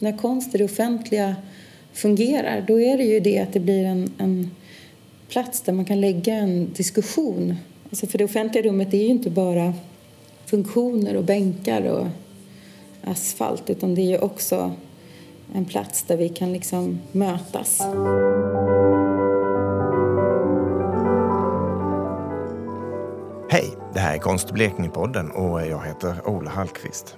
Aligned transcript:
när 0.00 0.18
konst 0.18 0.54
i 0.54 0.58
det 0.58 0.64
offentliga 0.64 1.36
fungerar 1.92 2.64
då 2.68 2.80
är 2.80 2.96
det 2.96 3.04
ju 3.04 3.20
det 3.20 3.38
att 3.38 3.52
det 3.52 3.60
blir 3.60 3.84
en, 3.84 4.12
en 4.18 4.50
plats 5.28 5.60
där 5.60 5.72
man 5.72 5.84
kan 5.84 6.00
lägga 6.00 6.34
en 6.34 6.72
diskussion. 6.72 7.56
Alltså 7.90 8.06
för 8.06 8.18
det 8.18 8.24
offentliga 8.24 8.64
rummet 8.64 8.94
är 8.94 8.98
ju 8.98 9.06
inte 9.06 9.30
bara 9.30 9.74
funktioner 10.46 11.16
och 11.16 11.24
bänkar 11.24 11.82
och 11.82 12.06
asfalt 13.04 13.70
utan 13.70 13.94
det 13.94 14.02
är 14.02 14.08
ju 14.08 14.18
också 14.18 14.72
en 15.54 15.64
plats 15.64 16.02
där 16.02 16.16
vi 16.16 16.28
kan 16.28 16.52
liksom 16.52 17.00
mötas. 17.12 17.80
Hej, 23.50 23.64
det 23.94 24.00
här 24.00 24.14
är 24.14 24.18
Konst 24.18 24.52
Blekinge-podden 24.52 25.30
och 25.30 25.66
jag 25.66 25.86
heter 25.86 26.28
Ola 26.28 26.50
Hallqvist. 26.50 27.16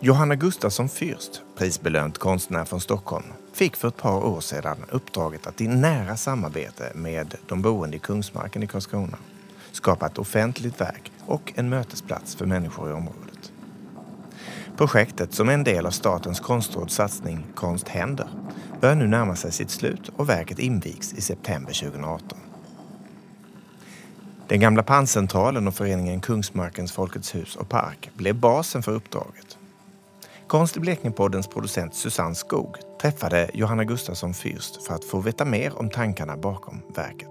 Johanna 0.00 0.34
Gustafsson 0.34 0.88
Fürst, 0.88 1.40
prisbelönt 1.56 2.18
konstnär 2.18 2.64
från 2.64 2.80
Stockholm, 2.80 3.24
fick 3.52 3.76
för 3.76 3.88
ett 3.88 3.96
par 3.96 4.24
år 4.24 4.40
sedan 4.40 4.76
uppdraget 4.90 5.46
att 5.46 5.60
i 5.60 5.68
nära 5.68 6.16
samarbete 6.16 6.92
med 6.94 7.34
de 7.48 7.62
boende 7.62 7.96
i 7.96 8.00
Kungsmarken 8.00 8.62
i 8.62 8.66
Karlskrona 8.66 9.18
skapa 9.72 10.06
ett 10.06 10.18
offentligt 10.18 10.80
verk 10.80 11.12
och 11.26 11.52
en 11.56 11.68
mötesplats 11.68 12.34
för 12.36 12.46
människor 12.46 12.90
i 12.90 12.92
området. 12.92 13.52
Projektet, 14.76 15.34
som 15.34 15.48
är 15.48 15.52
en 15.52 15.64
del 15.64 15.86
av 15.86 15.90
Statens 15.90 16.40
konstråds 16.40 16.94
satsning 16.94 17.46
Konst 17.54 17.88
händer, 17.88 18.28
börjar 18.80 18.94
nu 18.94 19.06
närma 19.06 19.36
sig 19.36 19.52
sitt 19.52 19.70
slut 19.70 20.10
och 20.16 20.28
verket 20.28 20.58
invigs 20.58 21.12
i 21.12 21.20
september 21.20 21.72
2018. 21.72 22.38
Den 24.48 24.60
gamla 24.60 24.82
panncentralen 24.82 25.68
och 25.68 25.74
föreningen 25.74 26.20
Kungsmarkens 26.20 26.92
Folkets 26.92 27.34
hus 27.34 27.56
och 27.56 27.68
park 27.68 28.10
blev 28.14 28.34
basen 28.34 28.82
för 28.82 28.92
uppdraget. 28.92 29.45
Konst 30.56 30.76
i 30.76 30.80
Blekingepoddens 30.80 31.48
producent 31.48 31.94
Susanne 31.94 32.34
Skog 32.34 32.76
träffade 33.00 33.50
Johanna 33.54 33.84
Gustafsson 33.84 34.32
Fürst 34.32 34.86
för 34.86 34.94
att 34.94 35.04
få 35.04 35.20
veta 35.20 35.44
mer 35.44 35.78
om 35.78 35.90
tankarna 35.90 36.36
bakom 36.36 36.82
verket. 36.94 37.28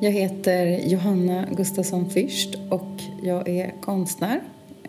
Jag 0.00 0.10
heter 0.10 0.66
Johanna 0.66 1.46
Gustafsson 1.56 2.10
Fürst 2.10 2.70
och 2.70 3.02
jag 3.22 3.48
är 3.48 3.74
konstnär. 3.80 4.40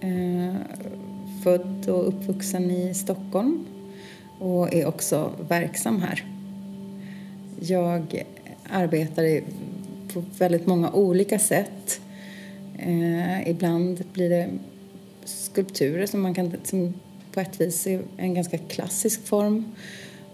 Eh, 0.02 0.56
född 1.44 1.90
och 1.90 2.08
uppvuxen 2.08 2.72
i 2.72 2.94
Stockholm 2.94 3.66
och 4.40 4.74
är 4.74 4.86
också 4.86 5.32
verksam 5.50 6.02
här. 6.02 6.26
Jag 7.60 8.24
arbetar 8.70 9.42
på 10.14 10.24
väldigt 10.38 10.68
många 10.68 10.92
olika 10.92 11.40
sätt. 11.40 11.97
Eh, 12.78 13.50
ibland 13.50 14.04
blir 14.14 14.30
det 14.30 14.50
skulpturer 15.26 16.06
som 16.06 16.22
man 16.22 16.34
kan 16.34 16.54
som 16.64 16.94
på 17.32 17.40
ett 17.40 17.62
vis 17.62 17.88
är 17.88 18.02
en 18.18 18.34
ganska 18.34 18.58
klassisk 18.58 19.26
form 19.28 19.76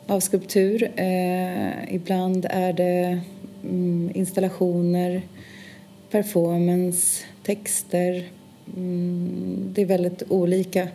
av 0.07 0.19
skulptur. 0.19 0.91
Eh, 0.95 1.95
ibland 1.95 2.45
är 2.49 2.73
det 2.73 3.21
mm, 3.63 4.11
installationer, 4.13 5.21
performance, 6.09 7.23
texter. 7.43 8.29
Mm, 8.77 9.71
det 9.73 9.81
är 9.81 9.85
väldigt 9.85 10.23
olika. 10.29 10.87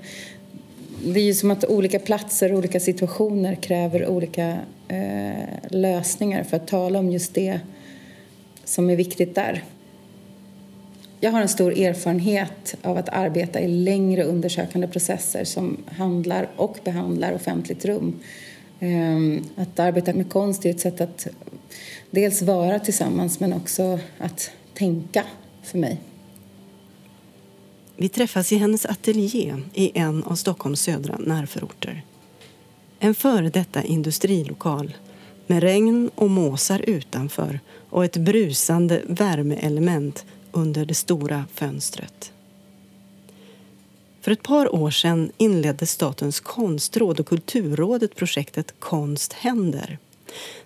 Det 1.04 1.20
är 1.20 1.24
ju 1.24 1.34
som 1.34 1.50
att 1.50 1.64
olika 1.64 1.98
platser 1.98 2.52
och 2.52 2.58
olika 2.58 2.80
situationer 2.80 3.54
kräver 3.54 4.06
olika 4.06 4.58
eh, 4.88 5.68
lösningar 5.68 6.44
för 6.44 6.56
att 6.56 6.68
tala 6.68 6.98
om 6.98 7.10
just 7.10 7.34
det 7.34 7.60
som 8.64 8.90
är 8.90 8.96
viktigt 8.96 9.34
där. 9.34 9.64
Jag 11.20 11.30
har 11.30 11.40
en 11.40 11.48
stor 11.48 11.78
erfarenhet 11.78 12.74
av 12.82 12.96
att 12.96 13.08
arbeta 13.08 13.60
i 13.60 13.68
längre 13.68 14.24
undersökande 14.24 14.88
processer 14.88 15.44
som 15.44 15.76
handlar 15.86 16.48
och 16.56 16.78
behandlar 16.84 17.32
offentligt 17.32 17.84
rum. 17.84 18.20
Ehm, 18.80 19.44
att 19.56 19.78
arbeta 19.78 20.12
med 20.12 20.30
konst 20.30 20.66
är 20.66 20.70
ett 20.70 20.80
sätt 20.80 21.00
att 21.00 21.26
dels 22.10 22.42
vara 22.42 22.78
tillsammans 22.78 23.40
men 23.40 23.52
också 23.52 23.98
att 24.18 24.50
tänka 24.74 25.24
för 25.62 25.78
mig. 25.78 26.00
Vi 27.96 28.08
träffas 28.08 28.52
i 28.52 28.56
hennes 28.56 28.86
ateljé 28.86 29.54
i 29.74 29.98
en 29.98 30.24
av 30.24 30.34
Stockholms 30.34 30.80
södra 30.80 31.16
närförorter. 31.18 32.02
En 32.98 33.14
före 33.14 33.50
detta 33.50 33.82
industrilokal 33.82 34.96
med 35.46 35.62
regn 35.62 36.10
och 36.14 36.30
måsar 36.30 36.80
utanför 36.86 37.60
och 37.90 38.04
ett 38.04 38.16
brusande 38.16 39.02
värmeelement 39.06 40.24
under 40.52 40.84
det 40.84 40.94
stora 40.94 41.44
fönstret. 41.54 42.32
För 44.20 44.30
ett 44.30 44.42
par 44.42 44.74
år 44.74 44.90
sedan 44.90 45.32
inledde 45.36 45.86
Statens 45.86 46.40
konstråd 46.40 47.20
och 47.20 47.26
Kulturrådet 47.26 48.16
projektet 48.16 48.74
Konst 48.78 49.32
händer 49.32 49.98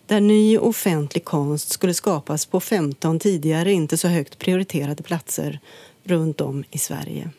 där 0.06 0.20
ny 0.20 0.58
offentlig 0.58 1.24
konst 1.24 1.72
skulle 1.72 1.94
skapas 1.94 2.46
på 2.46 2.60
15 2.60 3.18
tidigare 3.18 3.72
inte 3.72 3.96
så 3.96 4.08
högt 4.08 4.38
prioriterade 4.38 5.02
platser 5.02 5.60
runt 6.04 6.40
om 6.40 6.64
i 6.70 6.78
Sverige. 6.78 7.30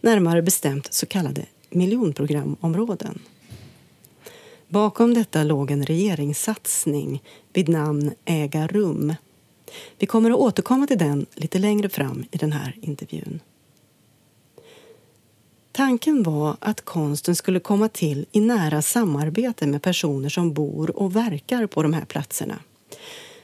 Närmare 0.00 0.42
bestämt 0.42 0.92
så 0.92 1.06
kallade 1.06 1.46
miljonprogramområden. 1.70 3.18
Bakom 4.68 5.14
detta 5.14 5.44
låg 5.44 5.70
en 5.70 5.86
regeringssatsning 5.86 7.22
vid 7.52 7.68
namn 7.68 8.12
Äga 8.24 8.66
rum. 8.66 9.14
Vi 9.98 10.06
kommer 10.06 10.30
att 10.30 10.36
återkomma 10.36 10.86
till 10.86 10.98
den 10.98 11.26
lite 11.34 11.58
längre 11.58 11.88
fram 11.88 12.24
i 12.30 12.36
den 12.36 12.52
här 12.52 12.76
intervjun. 12.80 13.40
Tanken 15.72 16.22
var 16.22 16.56
att 16.60 16.84
konsten 16.84 17.36
skulle 17.36 17.60
komma 17.60 17.88
till 17.88 18.26
i 18.32 18.40
nära 18.40 18.82
samarbete 18.82 19.66
med 19.66 19.82
personer 19.82 20.28
som 20.28 20.52
bor 20.52 20.96
och 20.96 21.16
verkar 21.16 21.66
på 21.66 21.82
de 21.82 21.92
här 21.92 22.04
platserna. 22.04 22.58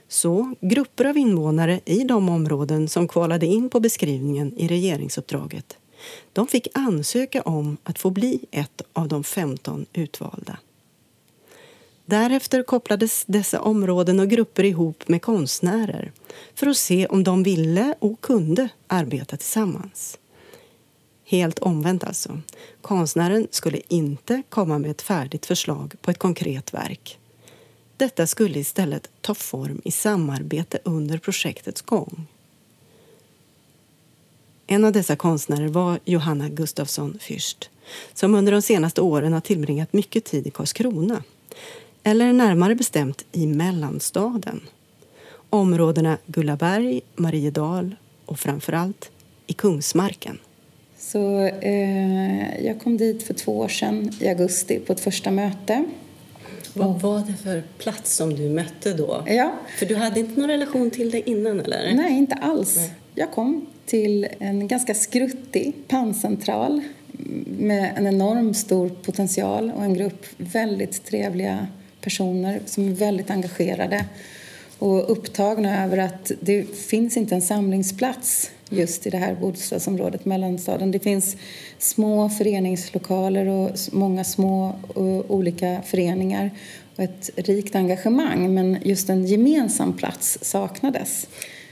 Så 0.09 0.55
grupper 0.61 1.05
av 1.05 1.19
invånare 1.19 1.81
i 1.85 1.99
de 2.05 2.29
områden 2.29 2.89
som 2.89 3.09
kvalade 3.09 3.47
in 3.47 3.71
på 3.71 3.81
beskrivningen 3.81 4.53
i 4.57 4.69
regeringsuppdraget 4.69 5.79
de 6.33 6.47
fick 6.47 6.69
ansöka 6.75 7.43
om 7.43 7.77
att 7.83 7.99
få 7.99 8.11
bli 8.11 8.45
ett 8.51 8.83
av 8.93 9.09
de 9.09 9.25
15 9.25 9.87
utvalda. 9.93 10.59
Därefter 12.09 12.63
kopplades 12.63 13.25
dessa 13.27 13.61
områden 13.61 14.21
och 14.21 14.29
grupper 14.29 14.65
ihop 14.65 15.09
med 15.09 15.23
konstnärer 15.23 16.13
för 16.55 16.67
att 16.67 16.77
se 16.77 17.07
om 17.07 17.25
de 17.25 17.43
ville 17.43 17.95
och 17.99 18.21
kunde 18.21 18.69
arbeta 18.87 19.37
tillsammans. 19.37 20.19
Helt 21.25 21.59
omvänt 21.59 22.05
alltså. 22.05 22.41
Konstnären 22.81 23.49
skulle 23.51 23.81
inte 23.89 24.43
komma 24.49 24.79
med 24.79 24.91
ett 24.91 25.03
färdigt 25.03 25.47
förslag 25.47 25.95
på 26.01 26.11
ett 26.11 26.19
konkret 26.19 26.75
verk. 26.75 27.19
Detta 27.97 28.27
skulle 28.27 28.59
istället 28.59 29.11
ta 29.21 29.35
form 29.35 29.81
i 29.85 29.91
samarbete 29.91 30.79
under 30.85 31.19
projektets 31.19 31.83
gång. 31.83 32.27
En 34.67 34.85
av 34.85 34.93
dessa 34.93 35.17
konstnärer 35.17 35.69
var 35.69 35.99
Johanna 36.05 36.49
Gustafsson 36.49 37.19
Fürst 37.21 37.69
som 38.15 38.35
under 38.35 38.53
de 38.53 38.63
senaste 38.63 39.01
åren 39.01 39.33
har 39.33 39.41
tillbringat 39.41 39.93
mycket 39.93 40.25
tid 40.25 40.47
i 40.47 40.51
Karlskrona 40.51 41.23
eller 42.07 42.33
närmare 42.33 42.75
bestämt 42.75 43.25
i 43.33 43.47
mellanstaden. 43.47 44.61
Områdena 45.51 46.19
Gullaberg, 46.27 47.01
Mariedal 47.17 47.97
och 48.27 48.39
framförallt 48.39 49.11
i 49.47 49.53
Kungsmarken. 49.53 50.39
Så 50.99 51.43
eh, 51.43 52.65
jag 52.67 52.81
kom 52.81 52.97
dit 52.97 53.23
för 53.23 53.35
två 53.35 53.59
år 53.59 53.69
sedan 53.69 54.13
i 54.21 54.29
augusti 54.29 54.79
på 54.79 54.93
ett 54.93 55.01
första 55.01 55.31
möte. 55.31 55.85
Vad 56.75 57.01
var 57.01 57.19
det 57.19 57.35
för 57.43 57.63
plats 57.79 58.17
som 58.17 58.35
du 58.35 58.49
mötte 58.49 58.93
då? 58.93 59.25
Ja. 59.27 59.53
För 59.79 59.87
du 59.87 59.97
hade 59.97 60.21
inte 60.21 60.41
någon 60.41 60.51
relation 60.51 60.91
till 60.91 61.11
det 61.11 61.31
innan 61.31 61.61
eller? 61.61 61.95
Nej, 61.95 62.19
inte 62.19 62.35
alls. 62.35 62.77
Nej. 62.77 62.95
Jag 63.15 63.33
kom 63.33 63.67
till 63.87 64.27
en 64.39 64.69
ganska 64.69 64.95
skruttig 64.95 65.75
panncentral 65.89 66.81
med 67.59 67.93
en 67.97 68.07
enorm 68.07 68.55
stor 68.55 68.89
potential 68.89 69.73
och 69.77 69.85
en 69.85 69.95
grupp 69.95 70.27
väldigt 70.37 71.05
trevliga 71.05 71.67
personer 72.07 72.61
som 72.67 72.89
är 72.89 72.93
väldigt 72.93 73.31
engagerade 73.31 74.05
och 74.79 75.11
upptagna 75.11 75.85
över 75.85 75.99
att 75.99 76.33
det 76.41 76.65
finns 76.77 77.17
inte 77.17 77.35
en 77.35 77.43
samlingsplats 77.43 78.51
just 78.71 79.07
i 79.07 79.11
det 79.11 79.19
här 79.19 79.35
bostadsområdet, 79.35 80.25
mellanstaden. 80.25 80.91
Det 80.91 80.99
finns 80.99 81.37
små 81.79 82.29
föreningslokaler 82.29 83.47
och 83.47 83.71
många 83.93 84.25
små 84.25 84.75
och 84.89 85.31
olika 85.35 85.83
föreningar 85.83 86.51
och 86.97 87.05
ett 87.05 87.31
rikt 87.37 87.75
engagemang 87.75 88.55
men 88.55 88.79
just 88.83 89.11
en 89.11 89.27
gemensam 89.27 89.93
plats 89.93 90.39
saknades. 90.43 91.27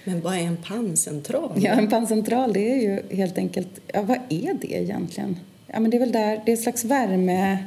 Men 0.05 0.21
vad 0.21 0.35
är 0.35 0.43
en 0.43 0.57
panncentral? 0.57 1.53
Ja, 1.57 1.73
en 1.73 1.91
panncentral 1.91 2.53
det 2.53 2.73
är 2.73 2.83
ju 2.83 3.17
helt 3.17 3.39
enkelt, 3.39 3.81
ja 3.93 4.03
vad 4.03 4.19
är 4.29 4.55
det 4.61 4.75
egentligen? 4.75 5.37
Ja 5.67 5.81
men 5.81 5.91
det 5.91 5.97
är 5.97 6.01
väl 6.01 6.13
där, 6.13 6.43
det 6.45 6.53
är 6.53 6.55
ett 6.55 6.63
slags 6.63 6.85
värme 6.85 7.59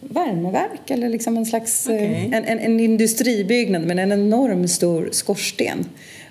värmeverk 0.00 0.90
eller 0.90 1.08
liksom 1.08 1.36
en 1.36 1.46
slags 1.46 1.86
okay. 1.86 2.24
en, 2.24 2.44
en, 2.44 2.58
en, 2.58 2.80
industribyggnad 2.80 3.82
med 3.82 3.98
en 3.98 4.12
enorm 4.12 4.68
stor 4.68 5.08
skorsten. 5.12 5.86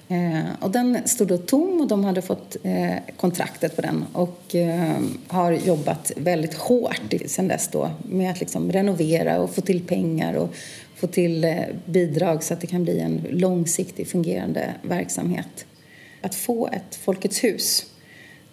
Eh, 0.08 0.44
och 0.60 0.72
den 0.72 0.98
stod 1.06 1.28
då 1.28 1.38
tom 1.38 1.82
och 1.82 1.88
de 1.88 2.04
hade 2.04 2.22
fått 2.22 2.58
eh, 2.64 2.96
kontraktet 3.18 3.76
på 3.76 3.82
den 3.82 4.06
och 4.14 4.56
eh, 4.56 4.98
har 5.28 5.52
jobbat 5.52 6.12
väldigt 6.16 6.54
hårt 6.54 7.14
sedan 7.26 7.48
dess 7.48 7.68
då 7.68 7.92
med 8.10 8.32
att 8.32 8.40
liksom 8.40 8.72
renovera 8.72 9.40
och 9.42 9.56
få 9.56 9.62
till 9.62 9.82
pengar 9.82 10.34
och 10.34 10.56
få 10.96 11.08
till 11.08 11.44
eh, 11.44 11.56
bidrag 11.86 12.44
så 12.44 12.54
att 12.54 12.62
det 12.62 12.68
kan 12.68 12.84
bli 12.84 13.00
en 13.00 13.28
långsiktig 13.30 14.08
fungerande 14.08 14.74
verksamhet. 14.82 15.66
Att 16.22 16.36
få 16.36 16.68
ett 16.68 16.96
Folkets 16.96 17.44
hus 17.44 17.86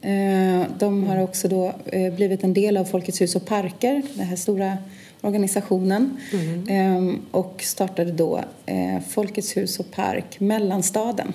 eh, 0.01 0.63
de 0.79 1.05
har 1.05 1.23
också 1.23 1.49
då 1.49 1.73
eh, 1.87 2.15
blivit 2.15 2.45
en 2.45 2.55
del 2.55 2.77
av 2.77 2.85
Folkets 2.85 3.21
hus 3.21 3.37
och 3.37 3.47
parker, 3.47 4.03
den 4.15 4.27
här 4.27 4.37
stora 4.37 4.79
organisationen. 5.23 6.17
Mm. 6.69 7.21
Och 7.31 7.61
startade 7.63 8.13
då 8.13 8.45
Folkets 9.09 9.57
hus 9.57 9.81
och 9.81 9.91
park 9.91 10.41
Mellanstaden. 10.41 11.33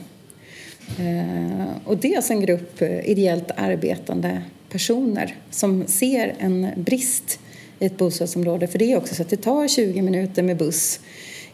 Och 1.83 1.97
det 1.97 2.13
är 2.13 2.15
alltså 2.15 2.33
en 2.33 2.41
grupp 2.41 2.81
ideellt 2.81 3.51
arbetande 3.55 4.41
personer 4.69 5.35
som 5.49 5.87
ser 5.87 6.35
en 6.39 6.67
brist 6.75 7.39
i 7.79 7.85
ett 7.85 7.97
bostadsområde. 7.97 8.67
För 8.67 8.79
det 8.79 8.91
är 8.91 8.97
också 8.97 9.15
så 9.15 9.21
att 9.21 9.29
det 9.29 9.37
tar 9.37 9.67
20 9.67 10.01
minuter 10.01 10.43
med 10.43 10.57
buss 10.57 10.99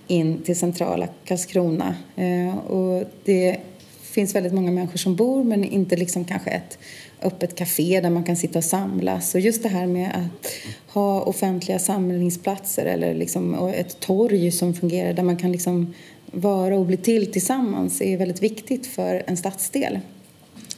in 0.07 0.37
till 0.37 0.55
centrala 0.55 1.07
Karlskrona. 1.25 1.95
Eh, 2.15 2.57
och 2.57 3.03
det 3.23 3.57
finns 4.01 4.35
väldigt 4.35 4.53
många 4.53 4.71
människor 4.71 4.97
som 4.97 5.15
bor 5.15 5.43
men 5.43 5.63
inte 5.63 5.95
liksom 5.95 6.25
kanske 6.25 6.49
ett 6.49 6.77
öppet 7.23 7.55
café 7.55 8.01
där 8.01 8.09
man 8.09 8.23
kan 8.23 8.35
sitta 8.35 8.59
och 8.59 8.65
samlas. 8.65 9.35
Och 9.35 9.41
just 9.41 9.63
det 9.63 9.69
här 9.69 9.87
med 9.87 10.11
att 10.15 10.53
ha 10.93 11.21
offentliga 11.21 11.79
samlingsplatser 11.79 12.85
eller 12.85 13.13
liksom 13.13 13.69
ett 13.75 13.99
torg 13.99 14.51
som 14.51 14.73
fungerar 14.73 15.13
där 15.13 15.23
man 15.23 15.37
kan 15.37 15.51
liksom 15.51 15.93
vara 16.25 16.77
och 16.77 16.85
bli 16.85 16.97
till 16.97 17.31
tillsammans 17.31 18.01
är 18.01 18.17
väldigt 18.17 18.43
viktigt 18.43 18.87
för 18.87 19.23
en 19.27 19.37
stadsdel. 19.37 19.99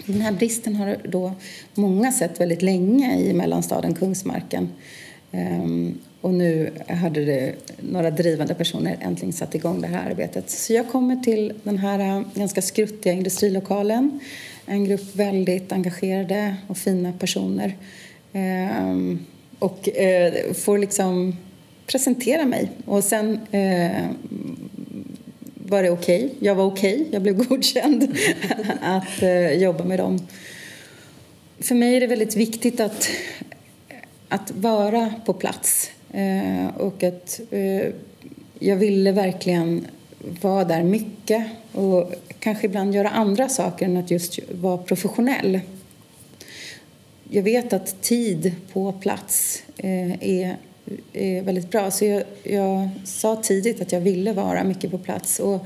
Den 0.05 0.21
här 0.21 0.31
bristen 0.31 0.75
har 0.75 0.97
då 1.03 1.31
många 1.73 2.11
sett 2.11 2.39
väldigt 2.39 2.61
länge 2.61 3.19
i 3.19 3.33
mellanstaden 3.33 3.93
Kungsmarken. 3.93 4.69
Um, 5.31 5.99
och 6.21 6.33
nu 6.33 6.71
hade 6.87 7.25
det, 7.25 7.55
några 7.79 8.11
drivande 8.11 8.53
personer 8.53 8.97
äntligen 9.01 9.33
satt 9.33 9.55
igång 9.55 9.81
det 9.81 9.87
här 9.87 10.09
arbetet. 10.09 10.49
Så 10.49 10.73
jag 10.73 10.89
kommer 10.89 11.15
till 11.15 11.53
den 11.63 11.77
här 11.77 11.99
äh, 11.99 12.21
ganska 12.33 12.61
skruttiga 12.61 13.13
industrilokalen. 13.13 14.19
En 14.65 14.85
grupp 14.85 15.15
väldigt 15.15 15.71
engagerade 15.71 16.55
och 16.67 16.77
fina 16.77 17.13
personer. 17.13 17.75
Um, 18.33 19.25
och 19.59 19.89
eh, 19.89 20.53
får 20.53 20.77
liksom 20.77 21.35
presentera 21.87 22.45
mig. 22.45 22.71
Och 22.85 23.03
sen 23.03 23.39
eh, 23.51 24.05
var 25.55 25.83
det 25.83 25.89
okej. 25.89 26.25
Okay. 26.25 26.37
Jag 26.39 26.55
var 26.55 26.65
okej. 26.65 26.95
Okay. 26.95 27.07
Jag 27.11 27.21
blev 27.21 27.37
godkänd 27.47 28.17
att 28.81 29.21
eh, 29.21 29.51
jobba 29.51 29.83
med 29.83 29.99
dem. 29.99 30.27
För 31.59 31.75
mig 31.75 31.95
är 31.95 31.99
det 31.99 32.07
väldigt 32.07 32.35
viktigt 32.35 32.79
att 32.79 33.09
att 34.29 34.51
vara 34.51 35.13
på 35.25 35.33
plats. 35.33 35.91
Eh, 36.11 36.67
och 36.77 37.03
att 37.03 37.39
eh, 37.51 37.93
jag 38.59 38.75
ville 38.75 39.11
verkligen 39.11 39.87
vara 40.41 40.63
där 40.63 40.83
mycket 40.83 41.47
och 41.71 42.13
kanske 42.39 42.65
ibland 42.65 42.95
göra 42.95 43.09
andra 43.09 43.49
saker 43.49 43.85
än 43.85 43.97
att 43.97 44.11
just 44.11 44.39
vara 44.51 44.77
professionell. 44.77 45.59
Jag 47.29 47.43
vet 47.43 47.73
att 47.73 48.01
tid 48.01 48.55
på 48.73 48.91
plats 48.91 49.63
eh, 49.77 50.23
är, 50.23 50.57
är 51.13 51.41
väldigt 51.41 51.71
bra. 51.71 51.91
Så 51.91 52.05
jag, 52.05 52.23
jag, 52.43 52.89
sa 53.03 53.35
tidigt 53.35 53.81
att 53.81 53.91
jag 53.91 54.01
ville 54.01 54.33
vara 54.33 54.63
mycket 54.63 54.91
på 54.91 54.97
plats. 54.97 55.39
Och 55.39 55.65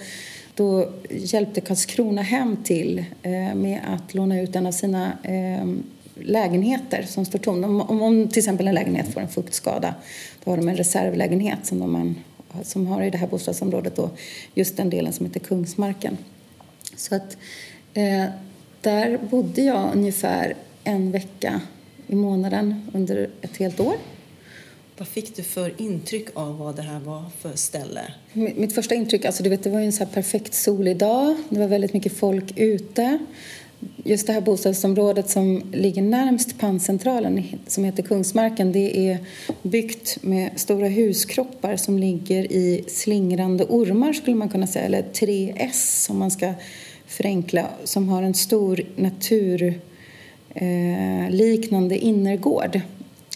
då 0.56 0.90
hjälpte 1.10 1.62
Karlskrona 1.62 2.22
hem 2.22 2.58
till 2.64 3.06
eh, 3.22 3.56
med 3.56 3.80
att 3.88 4.14
låna 4.14 4.42
ut 4.42 4.56
en 4.56 4.68
av 4.68 4.72
sina 4.72 5.12
eh, 5.24 5.68
lägenheter 6.16 7.04
som 7.08 7.26
står 7.26 7.40
tom. 7.40 7.64
Om, 7.64 7.82
om, 7.82 8.02
om, 8.02 8.28
till 8.28 8.40
exempel 8.40 8.68
en 8.68 8.76
lägenhet 8.76 9.14
får 9.14 9.22
en 9.22 9.28
fuktskada 9.28 9.96
då 10.44 10.52
har 10.52 10.58
de 10.58 10.68
en 10.68 10.76
reservlägenhet 10.76 11.66
som, 11.66 11.80
de 11.80 11.92
man, 11.92 12.16
som 12.64 12.88
har 12.88 13.04
i 13.04 13.10
det 13.10 13.18
här 13.18 13.28
bostadsområdet 13.28 13.96
då, 13.96 14.10
just 14.54 14.78
den 14.78 14.90
delen 14.90 15.14
som 15.14 15.26
heter 15.26 15.40
Kungsmarken. 15.40 16.18
Så 16.96 17.16
att 17.16 17.38
eh, 17.94 18.26
där 18.82 19.18
bodde 19.18 19.62
jag 19.62 19.96
ungefär 19.96 20.56
en 20.84 21.12
vecka 21.12 21.62
i 22.08 22.16
månaden 22.16 22.90
under 22.94 23.30
ett 23.42 23.58
helt 23.58 23.80
år. 23.80 23.96
Vad 24.98 25.08
fick 25.08 25.36
du 25.36 25.44
för 25.44 25.82
intryck 25.82 26.28
av 26.34 26.58
vad 26.58 26.76
det 26.76 26.82
här 26.82 27.00
var 27.00 27.26
för 27.40 27.56
ställe? 27.56 28.14
Mitt 28.34 28.76
första 28.76 28.96
intryck, 28.96 29.26
alltså 29.26 29.44
du 29.44 29.50
vet, 29.50 29.64
det 29.64 29.70
var 29.70 29.80
en 29.80 29.94
så 29.94 30.06
perfekt 30.06 30.54
solig 30.54 30.98
dag. 30.98 31.36
Det 31.50 31.60
var 31.60 31.68
väldigt 31.68 31.94
mycket 31.94 32.14
folk 32.14 32.58
ute 32.58 33.20
just 34.04 34.28
det 34.28 34.34
här 34.34 34.42
bostadsområdet 34.42 35.30
som 35.30 35.64
ligger 35.74 36.02
närmst 36.02 36.60
panncentralen 36.60 37.44
som 37.68 37.84
heter 37.84 38.04
Kungsmarken 38.04 38.72
det 38.72 39.10
är 39.10 39.18
byggt 39.62 40.18
med 40.22 40.50
stora 40.56 40.88
huskroppar 40.88 41.76
som 41.76 42.00
ligger 42.00 42.52
i 42.52 42.84
slingrande 42.88 43.66
ormar 43.70 44.14
skulle 44.14 44.36
man 44.36 44.50
kunna 44.50 44.68
säga, 44.68 44.86
eller 44.86 45.02
3S 45.02 46.12
om 46.12 46.20
man 46.20 46.32
ska 46.32 46.54
förenkla, 47.08 47.68
som 47.84 48.10
har 48.10 48.24
en 48.24 48.34
stor 48.34 48.82
naturliknande 48.96 51.96
eh, 51.96 52.06
innergård. 52.06 52.82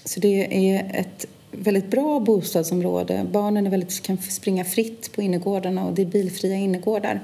Så 0.05 0.19
det 0.19 0.69
är 0.75 0.91
ett 0.93 1.25
väldigt 1.51 1.91
bra 1.91 2.19
bostadsområde. 2.19 3.25
Barnen 3.31 3.67
är 3.67 3.71
väldigt, 3.71 4.01
kan 4.01 4.17
springa 4.17 4.65
fritt 4.65 5.11
på 5.15 5.21
innergårdarna 5.21 5.85
och 5.85 5.93
det 5.93 6.01
är 6.01 6.05
bilfria 6.05 6.55
innergårdar. 6.55 7.21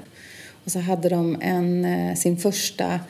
Och 0.70 0.72
så 0.72 0.80
hade 0.80 1.08
de 1.08 1.36
en, 1.40 1.84
eh, 1.84 2.14
sin 2.14 2.36
första 2.36 3.00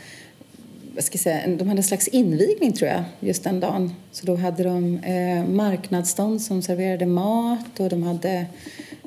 vad 0.94 1.04
ska 1.04 1.16
jag 1.16 1.20
säga, 1.20 1.56
de 1.56 1.68
hade 1.68 1.78
en 1.78 1.84
slags 1.84 2.08
invigning 2.08 2.72
tror 2.72 2.90
jag 2.90 3.04
just 3.20 3.44
den 3.44 3.60
dagen. 3.60 3.94
Så 4.12 4.26
då 4.26 4.36
hade 4.36 4.62
de 4.62 4.98
eh, 4.98 5.44
marknadsstånd 5.44 6.42
som 6.42 6.62
serverade 6.62 7.06
mat 7.06 7.80
och 7.80 7.88
de 7.88 8.02
hade 8.02 8.46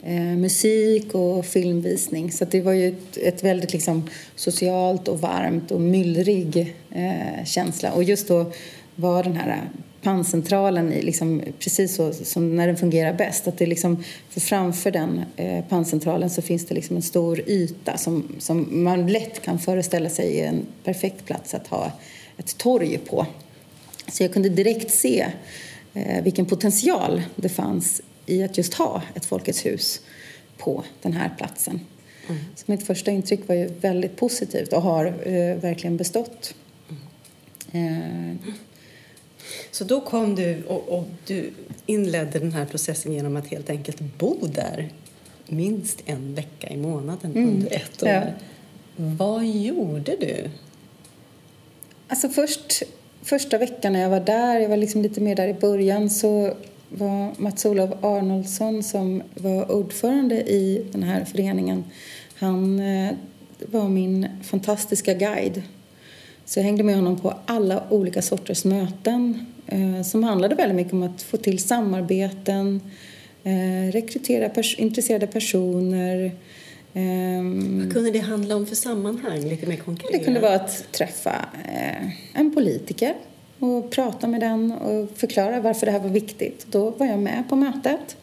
eh, 0.04 0.22
musik 0.22 1.14
och 1.14 1.46
filmvisning. 1.46 2.32
Så 2.32 2.46
det 2.46 2.62
var 2.62 2.72
ju 2.72 2.88
ett, 2.88 3.18
ett 3.18 3.44
väldigt 3.44 3.74
liksom, 3.74 4.10
socialt 4.36 5.08
och 5.08 5.22
varmt 5.22 5.72
och 5.72 5.82
myllrig 5.82 6.76
eh, 6.92 7.46
känsla. 7.46 7.92
Och 7.92 8.04
just 8.04 8.28
då 8.28 8.52
var 8.96 9.24
den 9.24 9.36
här 9.36 9.62
panncentralen 10.04 10.90
liksom, 10.90 11.42
precis 11.60 11.96
så 11.96 12.14
som 12.14 12.56
när 12.56 12.68
den 12.68 12.78
fungerar 12.78 13.14
bäst. 13.14 13.48
Att 13.48 13.58
det 13.58 13.66
liksom, 13.66 14.04
för 14.30 14.40
framför 14.40 14.92
den 14.92 15.22
eh, 15.36 15.66
panncentralen 15.66 16.30
så 16.30 16.42
finns 16.42 16.66
det 16.66 16.76
liksom 16.76 16.96
en 16.96 17.02
stor 17.02 17.50
yta 17.50 17.98
som, 17.98 18.36
som 18.40 18.84
man 18.84 19.08
lätt 19.08 19.42
kan 19.42 19.60
föreställa 19.60 20.10
sig 20.10 20.40
är 20.40 20.48
en 20.48 20.66
perfekt 20.84 21.26
plats 21.26 21.54
att 21.54 21.68
ha 21.68 21.92
ett 22.38 22.58
torg 22.58 22.98
på. 22.98 23.26
Så 24.08 24.24
jag 24.24 24.34
kunde 24.34 24.50
direkt 24.50 24.92
se 24.92 25.28
eh, 25.94 26.24
vilken 26.24 26.46
potential 26.46 27.22
det 27.36 27.50
fanns 27.50 28.02
i 28.26 28.44
att 28.44 28.58
just 28.58 28.74
ha 28.74 29.02
ett 29.16 29.26
Folkets 29.26 29.66
hus 29.66 30.02
på 30.58 30.84
den 31.02 31.14
här 31.14 31.32
platsen. 31.38 31.80
Mm. 32.28 32.42
Så 32.56 32.64
mitt 32.66 32.88
första 32.88 33.12
intryck 33.12 33.48
var 33.48 33.56
ju 33.56 33.68
väldigt 33.68 34.16
positivt 34.16 34.74
och 34.74 34.82
har 34.82 35.06
eh, 35.06 35.56
verkligen 35.56 35.98
bestått. 35.98 36.56
Mm. 37.72 38.40
Så 39.72 39.84
då 39.84 40.02
kom 40.02 40.36
du 40.36 40.64
och, 40.68 40.90
och, 40.90 41.06
du 41.28 41.52
inledde 41.86 42.40
den 42.40 42.52
här 42.52 42.66
processen 42.66 43.14
genom 43.14 43.36
att 43.36 43.48
helt 43.48 43.70
enkelt 43.70 44.00
bo 44.00 44.38
där 44.48 44.90
minst 45.48 46.02
en 46.06 46.36
vecka 46.36 46.70
i 46.70 46.78
månaden 46.78 47.32
mm. 47.32 47.50
under 47.50 47.74
ett 47.74 48.04
år. 48.04 48.10
Ja. 48.10 48.24
Vad 48.96 49.46
gjorde 49.46 50.16
du? 50.20 50.50
Alltså 52.08 52.30
först, 52.30 52.84
första 53.22 53.58
veckan 53.58 53.94
när 53.94 54.02
jag 54.02 54.10
var 54.10 54.20
där, 54.20 54.60
jag 54.60 54.70
var 54.70 54.78
liksom 54.78 55.02
lite 55.02 55.22
mer 55.22 55.36
där 55.36 55.48
i 55.48 55.54
början, 55.54 56.10
så 56.10 56.54
var 56.90 57.32
Mats-Olof 57.38 57.90
Arnoldsson 58.02 58.84
som 58.84 59.24
var 59.36 59.72
ordförande 59.72 60.36
i 60.36 60.86
den 60.92 61.04
här 61.04 61.26
föreningen, 61.26 61.84
han 62.36 62.80
eh, 62.80 63.14
var 63.60 63.90
min 63.90 64.28
fantastiska 64.44 65.14
guide 65.14 65.62
så 66.46 66.60
jag 66.60 66.64
hängde 66.64 66.84
med 66.84 66.96
honom 66.96 67.20
på 67.20 67.34
alla 67.46 67.84
olika 67.90 68.22
sorters 68.22 68.66
möten 68.66 69.46
eh, 69.68 70.02
som 70.02 70.24
handlade 70.24 70.56
väldigt 70.56 70.76
mycket 70.76 70.94
om 70.94 71.04
att 71.04 71.22
få 71.22 71.38
till 71.38 71.60
samarbeten, 71.60 72.82
eh, 73.44 73.92
rekrytera 73.92 74.50
pers 74.50 74.76
intresserade 74.80 75.28
personer. 75.28 76.26
Eh, 76.94 77.44
Vad 77.80 77.94
kunde 77.94 78.12
det 78.12 78.20
handla 78.20 78.56
om 78.56 78.66
för 78.66 78.76
sammanhang, 78.76 79.42
lite 79.42 79.66
mer 79.68 79.78
konkret? 79.78 80.12
Det 80.12 80.20
kunde 80.20 80.40
vara 80.40 80.56
att 80.56 80.92
träffa 80.92 81.46
eh, 81.66 82.10
en 82.34 82.56
politiker 82.56 83.14
och 83.60 83.92
prata 83.92 84.28
med 84.28 84.42
den 84.42 84.72
och 84.72 85.10
förklara 85.16 85.60
varför 85.60 85.86
det 85.86 85.92
här 85.92 86.00
var 86.00 86.10
viktigt. 86.10 86.66
Då 86.70 86.90
var 86.90 87.06
jag 87.06 87.20
med 87.20 87.44
på 87.50 87.56
mötet 87.56 88.18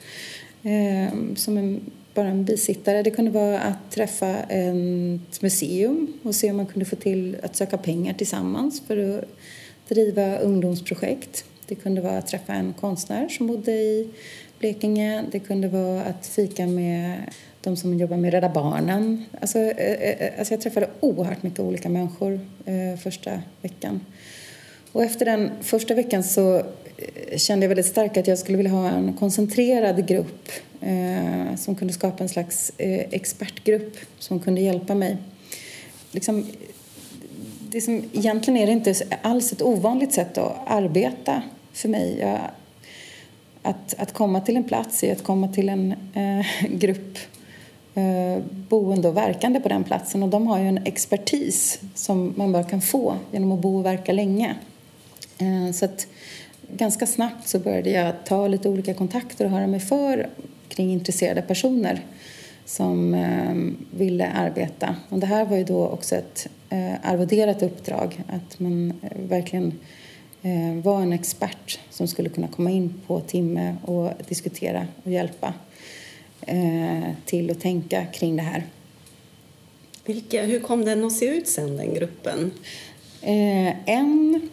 eh, 0.62 1.14
som 1.36 1.56
en 1.56 1.80
bara 2.14 2.28
en 2.28 2.44
bisittare. 2.44 3.02
Det 3.02 3.10
kunde 3.10 3.30
vara 3.30 3.60
att 3.60 3.90
träffa 3.90 4.36
ett 4.36 5.42
museum 5.42 6.12
och 6.22 6.34
se 6.34 6.50
om 6.50 6.56
man 6.56 6.66
kunde 6.66 6.84
få 6.84 6.96
till 6.96 7.36
att 7.42 7.56
söka 7.56 7.78
pengar 7.78 8.14
tillsammans 8.14 8.82
för 8.86 9.18
att 9.18 9.24
driva 9.88 10.38
ungdomsprojekt. 10.38 11.44
Det 11.66 11.74
kunde 11.74 12.00
vara 12.00 12.18
att 12.18 12.26
träffa 12.26 12.52
en 12.52 12.72
konstnär 12.72 13.28
som 13.28 13.46
bodde 13.46 13.72
i 13.72 14.08
Blekinge. 14.58 15.24
Det 15.32 15.38
kunde 15.38 15.68
vara 15.68 16.02
att 16.02 16.26
fika 16.26 16.66
med 16.66 17.30
de 17.60 17.76
som 17.76 17.98
jobbar 17.98 18.16
med 18.16 18.32
Rädda 18.32 18.48
Barnen. 18.48 19.24
Alltså, 19.40 19.58
eh, 19.58 19.92
eh, 19.92 20.26
eh, 20.26 20.38
alltså 20.38 20.54
jag 20.54 20.60
träffade 20.60 20.90
oerhört 21.00 21.42
mycket 21.42 21.60
olika 21.60 21.88
människor 21.88 22.40
första 23.02 23.42
veckan. 23.62 24.00
Och 24.92 25.04
efter 25.04 25.24
den 25.24 25.50
första 25.60 25.94
veckan 25.94 26.24
så 26.24 26.56
eh, 26.56 27.36
kände 27.36 27.64
jag 27.64 27.68
väldigt 27.68 27.86
starkt 27.86 28.16
att 28.16 28.26
jag 28.26 28.38
skulle 28.38 28.56
vilja 28.56 28.72
ha 28.72 28.88
en 28.88 29.12
koncentrerad 29.12 30.08
grupp 30.08 30.48
eh, 30.80 31.56
som 31.56 31.74
kunde 31.74 31.94
skapa 31.94 32.22
en 32.22 32.28
slags 32.28 32.72
eh, 32.76 33.06
expertgrupp 33.10 33.96
som 34.18 34.40
kunde 34.40 34.60
hjälpa 34.60 34.94
mig. 34.94 35.16
Liksom, 36.12 36.46
det 37.60 37.80
som, 37.80 38.04
egentligen 38.12 38.60
är 38.60 38.66
det 38.66 38.72
inte 38.72 38.94
alls 39.22 39.52
ett 39.52 39.62
ovanligt 39.62 40.12
sätt 40.12 40.38
att 40.38 40.56
arbeta 40.66 41.42
för 41.72 41.88
mig. 41.88 42.18
Jag, 42.20 42.40
att, 43.62 43.94
att 43.98 44.12
komma 44.12 44.40
till 44.40 44.56
en 44.56 44.64
plats 44.64 45.04
är 45.04 45.12
att 45.12 45.22
komma 45.22 45.48
till 45.48 45.68
en 45.68 45.92
eh, 46.14 46.46
grupp 46.70 47.18
eh, 47.94 48.44
boende 48.68 49.08
och 49.08 49.16
verkande 49.16 49.60
på 49.60 49.68
den 49.68 49.84
platsen 49.84 50.22
och 50.22 50.28
de 50.28 50.46
har 50.46 50.58
ju 50.58 50.68
en 50.68 50.86
expertis 50.86 51.80
som 51.94 52.34
man 52.36 52.52
bara 52.52 52.64
kan 52.64 52.82
få 52.82 53.16
genom 53.32 53.52
att 53.52 53.60
bo 53.60 53.78
och 53.78 53.84
verka 53.84 54.12
länge. 54.12 54.56
Eh, 55.40 55.72
så 55.72 55.84
att 55.84 56.06
ganska 56.76 57.06
snabbt 57.06 57.48
så 57.48 57.58
började 57.58 57.90
jag 57.90 58.24
ta 58.24 58.48
lite 58.48 58.68
olika 58.68 58.94
kontakter 58.94 59.44
och 59.44 59.50
höra 59.50 59.66
mig 59.66 59.80
för 59.80 60.28
kring 60.68 60.92
intresserade 60.92 61.42
personer 61.42 62.04
som 62.70 63.14
eh, 63.14 63.54
ville 63.98 64.30
arbeta. 64.30 64.96
Och 65.08 65.18
det 65.18 65.26
här 65.26 65.44
var 65.44 65.56
ju 65.56 65.64
då 65.64 65.86
också 65.86 66.14
ett 66.16 66.48
eh, 66.68 66.92
arvoderat 67.02 67.62
uppdrag, 67.62 68.22
att 68.28 68.58
man 68.58 68.90
eh, 69.02 69.18
verkligen 69.28 69.78
var 70.82 71.02
en 71.02 71.12
expert 71.12 71.80
som 71.90 72.08
skulle 72.08 72.28
kunna 72.28 72.48
komma 72.48 72.70
in 72.70 72.94
på 73.06 73.20
timme 73.20 73.76
och 73.84 74.10
diskutera 74.28 74.86
och 75.04 75.10
hjälpa 75.10 75.54
till 77.24 77.50
att 77.50 77.60
tänka 77.60 78.06
kring 78.06 78.36
det 78.36 78.42
här. 78.42 78.64
Vilka, 80.04 80.42
hur 80.42 80.60
kom 80.60 80.84
den 80.84 81.04
att 81.04 81.12
se 81.12 81.26
ut 81.26 81.48
sen, 81.48 81.76
den 81.76 81.94
gruppen? 81.94 82.50
En 83.86 84.48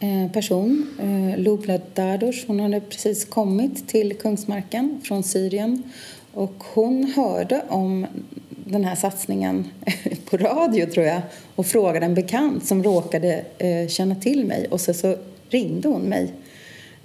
Eh, 0.00 0.32
person, 0.32 0.86
eh, 1.00 1.38
Lubla 1.38 1.78
Dardosh. 1.94 2.44
Hon 2.46 2.60
hade 2.60 2.80
precis 2.80 3.24
kommit 3.24 3.88
till 3.88 4.14
Kungsmarken 4.14 5.00
från 5.04 5.22
Syrien 5.22 5.82
och 6.32 6.54
hon 6.74 7.12
hörde 7.16 7.62
om 7.68 8.06
den 8.48 8.84
här 8.84 8.94
satsningen 8.94 9.68
på 10.30 10.36
radio, 10.36 10.86
tror 10.86 11.06
jag 11.06 11.20
och 11.54 11.66
frågade 11.66 12.06
en 12.06 12.14
bekant 12.14 12.66
som 12.66 12.82
råkade 12.82 13.44
eh, 13.58 13.88
känna 13.88 14.14
till 14.14 14.46
mig. 14.46 14.66
Och 14.70 14.80
så, 14.80 14.94
så 14.94 15.16
ringde 15.48 15.88
hon 15.88 16.02
mig. 16.02 16.32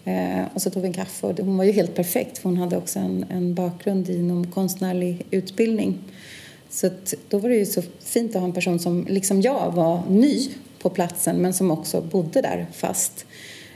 Eh, 0.06 0.44
och 0.54 0.62
så 0.62 0.70
tog 0.70 0.82
vi 0.82 0.88
en 0.88 0.94
kaffe. 0.94 1.28
Och 1.28 1.40
hon 1.40 1.58
var 1.58 1.64
ju 1.64 1.72
helt 1.72 1.96
perfekt, 1.96 2.38
för 2.38 2.50
hon 2.50 2.58
hade 2.58 2.78
också 2.78 3.00
en, 3.00 3.26
en 3.30 3.54
bakgrund 3.54 4.10
inom 4.10 4.52
konstnärlig 4.52 5.26
utbildning. 5.32 5.98
Så 6.70 6.90
då 7.30 7.38
var 7.38 7.50
det 7.50 7.56
ju 7.56 7.66
så 7.66 7.82
fint 8.00 8.36
att 8.36 8.42
ha 8.42 8.48
en 8.48 8.54
person 8.54 8.80
som, 8.80 9.06
liksom 9.10 9.42
jag, 9.42 9.72
var 9.72 10.02
ny 10.10 10.50
på 10.84 10.90
platsen 10.90 11.38
men 11.38 11.54
som 11.54 11.72
också 11.72 12.02
bodde 12.02 12.42
där 12.42 12.66
fast. 12.74 13.26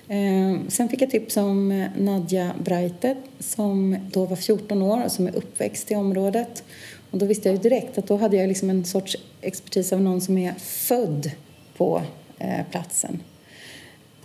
Eh, 0.07 0.59
sen 0.67 0.89
fick 0.89 1.01
jag 1.01 1.09
tips 1.09 1.37
om 1.37 1.71
eh, 1.71 1.87
Nadja 1.97 2.51
Breite 2.63 3.15
som 3.39 3.97
då 4.11 4.25
var 4.25 4.35
14 4.35 4.81
år 4.81 5.03
och 5.05 5.11
som 5.11 5.27
är 5.27 5.35
uppväxt 5.35 5.91
i 5.91 5.95
området. 5.95 6.63
Och 7.11 7.17
då 7.17 7.25
visste 7.25 7.49
jag 7.49 7.55
ju 7.55 7.61
direkt 7.61 7.97
att 7.97 8.07
då 8.07 8.17
hade 8.17 8.37
jag 8.37 8.47
liksom 8.47 8.69
en 8.69 8.85
sorts 8.85 9.17
expertis 9.41 9.93
av 9.93 10.01
någon 10.01 10.21
som 10.21 10.37
är 10.37 10.53
född 10.59 11.31
på 11.77 12.01
eh, 12.39 12.65
platsen. 12.71 13.23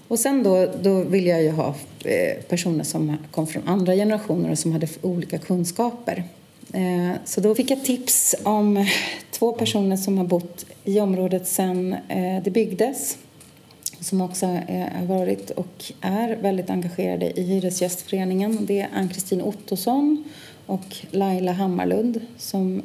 Och 0.09 0.19
sen 0.19 0.43
då, 0.43 0.69
då 0.83 1.03
ville 1.03 1.31
jag 1.31 1.43
ju 1.43 1.51
ha 1.51 1.75
personer 2.49 2.85
som 2.85 3.17
kom 3.31 3.47
från 3.47 3.69
andra 3.69 3.95
generationer 3.95 4.51
och 4.51 4.59
som 4.59 4.73
hade 4.73 4.89
olika 5.03 5.39
kunskaper. 5.39 6.25
Eh, 6.73 7.17
så 7.25 7.41
då 7.41 7.55
fick 7.55 7.71
jag 7.71 7.85
tips 7.85 8.35
om 8.43 8.87
två 9.31 9.53
personer 9.53 9.97
som 9.97 10.19
har 10.19 10.25
bott 10.25 10.67
i 10.85 11.01
området 11.01 11.47
sedan 11.47 11.93
eh, 12.09 12.43
det 12.45 12.51
byggdes 12.51 13.19
som 14.01 14.21
också 14.21 14.47
eh, 14.47 14.87
har 14.99 15.07
varit 15.07 15.51
och 15.51 15.93
är 16.01 16.37
väldigt 16.37 16.71
engagerade 16.71 17.41
i 17.41 17.43
Hyresgästföreningen. 17.43 18.67
Det 18.67 18.81
är 18.81 18.89
Ann-Kristin 18.95 19.43
Ottosson 19.43 20.25
och 20.67 20.97
Laila 21.11 21.53
Hammarlund 21.53 22.21
som 22.37 22.83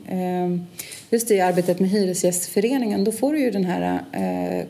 just 1.10 1.32
i 1.32 1.42
arbetet 1.42 1.80
med 1.80 1.90
Hyresgästföreningen 1.90 3.04
då 3.04 3.12
får 3.12 3.34
du 3.34 3.40
ju 3.40 3.52
den 3.52 3.66
här 3.66 4.02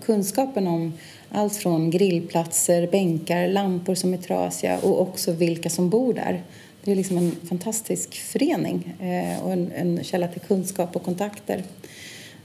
kunskapen 0.02 0.68
om 0.68 0.94
allt 1.32 1.56
från 1.56 1.92
grillplatser, 1.92 2.88
bänkar, 2.88 3.48
lampor 3.48 3.96
som 3.96 4.14
är 4.14 4.18
trasiga 4.18 4.80
och 4.80 5.02
också 5.02 5.32
vilka 5.32 5.70
som 5.70 5.90
bor 5.90 6.14
där. 6.14 6.44
Det 6.88 6.92
är 6.92 6.96
liksom 6.96 7.18
en 7.18 7.36
fantastisk 7.50 8.16
förening 8.16 8.94
eh, 9.00 9.44
och 9.44 9.52
en, 9.52 9.72
en 9.72 10.04
källa 10.04 10.28
till 10.28 10.42
kunskap 10.42 10.96
och 10.96 11.04
kontakter. 11.04 11.64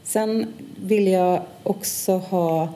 Sen 0.04 0.46
ville 0.76 1.10
jag 1.10 1.42
också 1.62 2.16
ha 2.16 2.68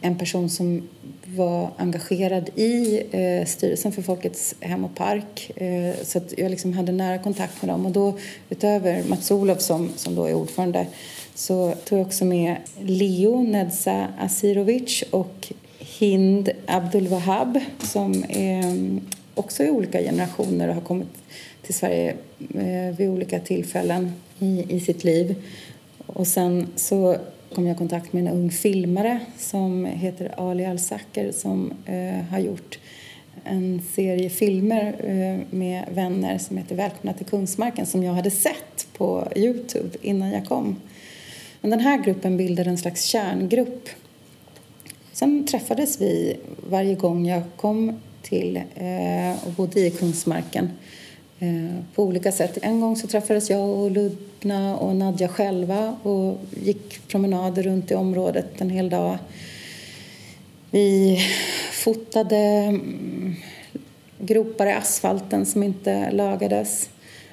en 0.00 0.18
person 0.18 0.50
som 0.50 0.88
var 1.24 1.70
engagerad 1.76 2.50
i 2.54 3.02
eh, 3.10 3.46
styrelsen 3.46 3.92
för 3.92 4.02
Folkets 4.02 4.54
hem 4.60 4.84
och 4.84 4.94
park. 4.94 5.50
Eh, 5.56 5.94
så 6.02 6.18
att 6.18 6.38
jag 6.38 6.50
liksom 6.50 6.72
hade 6.72 6.92
nära 6.92 7.18
kontakt 7.18 7.62
med 7.62 7.70
dem. 7.70 7.86
Och 7.86 7.92
då, 7.92 8.18
utöver 8.50 9.04
Mats 9.08 9.30
Olof 9.30 9.60
som, 9.60 9.90
som 9.96 10.14
då 10.14 10.24
är 10.24 10.34
ordförande 10.34 10.86
så 11.34 11.74
tog 11.84 11.98
jag 11.98 12.06
också 12.06 12.24
med 12.24 12.56
Leo 12.80 13.42
Nedsa 13.42 14.08
Asirovic 14.18 15.04
och 15.10 15.52
Hind 15.78 16.50
Abdul 16.66 17.08
Wahab 17.08 17.60
som 17.78 18.24
är 18.28 18.58
mm, 18.58 19.00
också 19.34 19.64
i 19.64 19.70
olika 19.70 20.00
generationer 20.00 20.68
och 20.68 20.74
har 20.74 20.82
kommit 20.82 21.08
till 21.62 21.74
Sverige 21.74 22.16
eh, 22.54 22.96
vid 22.96 23.08
olika 23.08 23.40
tillfällen 23.40 24.12
i, 24.38 24.64
i 24.68 24.80
sitt 24.80 25.04
liv. 25.04 25.34
Och 26.06 26.26
sen 26.26 26.66
så 26.76 27.16
kom 27.54 27.66
jag 27.66 27.74
i 27.74 27.78
kontakt 27.78 28.12
med 28.12 28.26
en 28.26 28.32
ung 28.32 28.50
filmare 28.50 29.20
som 29.38 29.84
heter 29.84 30.34
Ali 30.36 30.64
Alsaker 30.64 31.32
som 31.32 31.72
eh, 31.86 32.24
har 32.30 32.38
gjort 32.38 32.78
en 33.44 33.82
serie 33.92 34.30
filmer 34.30 34.94
eh, 35.04 35.56
med 35.56 35.84
vänner 35.90 36.38
som 36.38 36.56
heter 36.56 36.76
Välkomna 36.76 37.12
till 37.12 37.26
Kungsmarken 37.26 37.86
som 37.86 38.02
jag 38.02 38.12
hade 38.12 38.30
sett 38.30 38.86
på 38.96 39.28
Youtube 39.36 39.90
innan 40.02 40.30
jag 40.30 40.46
kom. 40.46 40.76
Men 41.60 41.70
den 41.70 41.80
här 41.80 41.98
gruppen 41.98 42.36
bildade 42.36 42.70
en 42.70 42.78
slags 42.78 43.04
kärngrupp. 43.04 43.88
Sen 45.12 45.46
träffades 45.46 46.00
vi 46.00 46.36
varje 46.70 46.94
gång 46.94 47.26
jag 47.26 47.42
kom 47.56 48.00
till 48.24 48.56
eh, 48.56 49.46
och 49.46 49.52
bodde 49.56 49.80
i 49.80 49.90
Kungsmarken 49.90 50.70
eh, 51.38 51.78
på 51.94 52.02
olika 52.02 52.32
sätt. 52.32 52.58
En 52.62 52.80
gång 52.80 52.96
så 52.96 53.06
träffades 53.06 53.50
jag 53.50 53.68
och 53.68 53.90
Ludna 53.90 54.76
och 54.76 54.96
Nadja 54.96 55.28
själva 55.28 55.96
och 56.02 56.38
gick 56.62 57.08
promenader 57.08 57.62
runt 57.62 57.90
i 57.90 57.94
området 57.94 58.60
en 58.60 58.70
hel 58.70 58.90
dag. 58.90 59.18
Vi 60.70 61.18
fotade 61.72 62.36
mm, 62.36 63.34
gropar 64.18 64.66
i 64.66 64.72
asfalten 64.72 65.46
som 65.46 65.62
inte 65.62 66.10
lagades. 66.10 66.88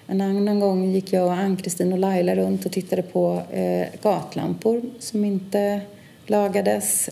En 0.08 0.22
annan 0.22 0.60
gång 0.60 0.92
gick 0.92 1.14
jag, 1.14 1.32
Ann-Kristin 1.32 1.94
och 1.94 2.00
Laila 2.00 2.36
runt 2.36 2.66
och 2.66 2.72
tittade 2.72 3.02
på 3.02 3.42
eh, 3.52 3.88
gatlampor 4.02 4.82
som 5.00 5.26
inte 5.26 5.82
lagades. 6.26 7.10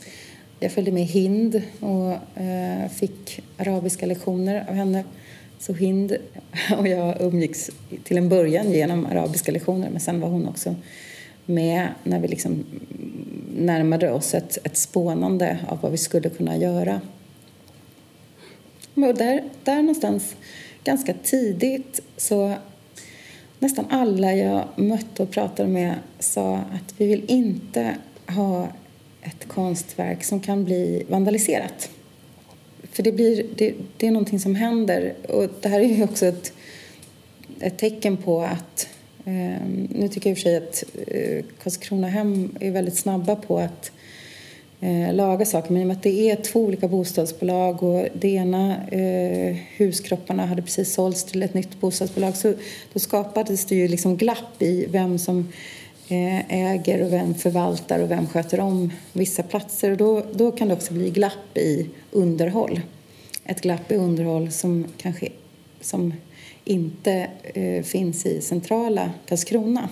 Jag 0.62 0.72
följde 0.72 0.92
med 0.92 1.06
Hind 1.06 1.62
och 1.80 2.42
eh, 2.42 2.89
fick 2.89 3.42
arabiska 3.58 4.06
lektioner 4.06 4.66
av 4.70 4.75
henne. 4.75 5.04
Så 5.60 5.74
Hind 5.74 6.18
och 6.78 6.88
jag 6.88 7.22
umgicks 7.22 7.72
till 8.04 8.18
en 8.18 8.30
början 8.30 8.72
genom 8.72 9.06
arabiska 9.06 9.51
lektioner 9.51 9.89
men 9.89 10.00
sen 10.00 10.22
var 10.22 10.30
hon 10.30 10.48
också 10.48 10.75
med 11.46 11.88
när 12.04 12.20
vi 12.20 12.28
liksom 12.28 12.66
närmade 13.58 14.12
oss 14.12 14.34
ett, 14.34 14.58
ett 14.63 14.78
spånande 14.78 15.60
av 15.68 15.82
vad 15.82 15.92
vi 15.92 15.98
skulle 15.98 16.30
kunna 16.30 16.58
göra. 16.58 17.01
Och 18.94 19.16
där, 19.16 19.44
där 19.63 19.82
någonstans, 19.82 20.36
ganska 20.84 21.13
tidigt, 21.24 22.00
så 22.18 22.56
nästan 23.60 23.86
alla 23.89 24.34
jag 24.34 24.68
mötte 24.75 25.24
och 25.24 25.32
pratade 25.32 25.70
med 25.70 25.96
sa 26.20 26.56
att 26.56 26.94
vi 26.98 27.08
vill 27.08 27.24
inte 27.28 27.96
ha 28.28 28.68
ett 29.22 29.48
konstverk 29.48 30.24
som 30.24 30.40
kan 30.40 30.66
bli 30.66 31.04
vandaliserat. 31.08 31.90
För 32.92 33.04
det, 33.04 33.12
blir, 33.12 33.46
det, 33.56 33.74
det 33.98 34.08
är 34.08 34.12
någonting 34.12 34.40
som 34.40 34.56
händer. 34.56 35.14
Och 35.30 35.48
det 35.62 35.70
här 35.70 35.80
är 35.80 35.86
ju 35.86 36.04
också 36.04 36.26
ett, 36.26 36.54
ett 37.60 37.78
tecken 37.78 38.18
på 38.18 38.42
att... 38.42 38.88
Eh, 39.26 39.68
nu 39.90 40.10
tycker 40.12 40.30
jag 40.30 40.32
i 40.32 40.34
och 40.34 40.38
för 40.38 40.44
sig 40.44 40.58
att 40.58 40.84
eh, 41.08 41.46
Karlskronahem 41.64 42.58
är 42.60 42.72
väldigt 42.72 42.98
snabba 42.98 43.36
på 43.36 43.60
att 43.60 43.92
eh, 44.80 45.14
laga 45.14 45.46
saker. 45.46 45.74
Men 45.74 45.82
i 45.82 45.84
och 45.84 45.88
med 45.88 45.98
att 45.98 46.04
det 46.04 46.30
är 46.32 46.36
två 46.36 46.60
olika 46.60 46.88
bostadsbolag 46.88 47.84
och 47.84 48.08
det 48.14 48.30
ena 48.30 48.88
eh, 48.88 49.56
huskropparna 49.78 50.46
hade 50.46 50.62
precis 50.62 50.94
sålts 50.94 51.24
till 51.24 51.44
ett 51.44 51.54
nytt 51.54 51.80
bostadsbolag 51.80 52.36
så 52.36 52.54
då 52.94 53.00
skapades 53.00 53.66
det 53.66 53.76
ju 53.76 53.88
liksom 53.88 54.18
glapp 54.18 54.62
i 54.62 54.86
vem 54.90 55.20
som 55.20 55.48
Eh, 55.48 55.79
Eh, 56.12 56.54
äger 56.54 57.04
och 57.06 57.13
vem 57.13 57.34
förvaltar 57.34 58.00
och 58.00 58.12
vem 58.12 58.28
sköter 58.28 58.60
om 58.60 58.92
vissa 59.13 59.44
platser. 59.44 59.92
Och 59.92 59.98
då, 59.98 60.24
då 60.34 60.51
kan 60.51 60.68
det 60.68 60.74
också 60.74 60.94
bli 60.94 61.10
glapp 61.10 61.58
i 61.58 61.89
underhåll. 62.12 62.82
Ett 63.46 63.62
glapp 63.62 63.92
i 63.92 63.96
underhåll 63.96 64.51
som 64.51 64.86
kanske 64.98 65.30
som 65.82 66.13
inte 66.66 67.30
eh, 67.44 67.84
finns 67.84 68.25
i 68.25 68.42
centrala 68.42 69.12
Karlskrona. 69.25 69.89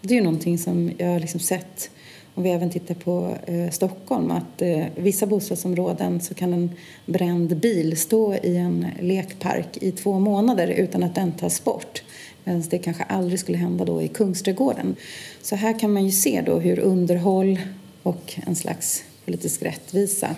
Och 0.00 0.06
det 0.06 0.14
är 0.14 0.18
ju 0.18 0.24
någonting 0.24 0.58
som 0.58 0.92
jag 0.98 1.06
har 1.06 1.20
liksom 1.20 1.40
sett 1.40 1.90
om 2.36 2.42
vi 2.42 2.50
även 2.50 2.70
tittar 2.70 2.94
på 2.94 3.36
eh, 3.46 3.70
Stockholm, 3.70 4.30
att 4.30 4.62
eh, 4.62 4.84
vissa 4.96 5.26
bostadsområden 5.26 6.20
så 6.20 6.34
kan 6.34 6.52
en 6.52 6.70
bränd 7.06 7.56
bil 7.56 7.96
stå 7.96 8.34
i 8.34 8.56
en 8.56 8.86
lekpark 9.00 9.76
i 9.80 9.92
två 9.92 10.18
månader 10.18 10.68
utan 10.68 11.02
att 11.02 11.14
den 11.14 11.32
tas 11.32 11.64
bort. 11.64 12.02
Medan 12.46 12.62
det 12.70 12.78
kanske 12.78 13.02
aldrig 13.02 13.40
skulle 13.40 13.58
hända 13.58 13.84
då 13.84 14.02
i 14.02 14.08
Kungsträdgården. 14.08 14.96
Så 15.42 15.56
här 15.56 15.78
kan 15.78 15.92
man 15.92 16.04
ju 16.04 16.10
se 16.10 16.42
då 16.46 16.58
hur 16.58 16.78
underhåll 16.78 17.60
och 18.02 18.34
en 18.46 18.56
slags 18.56 19.04
politisk 19.24 19.62
rättvisa 19.62 20.36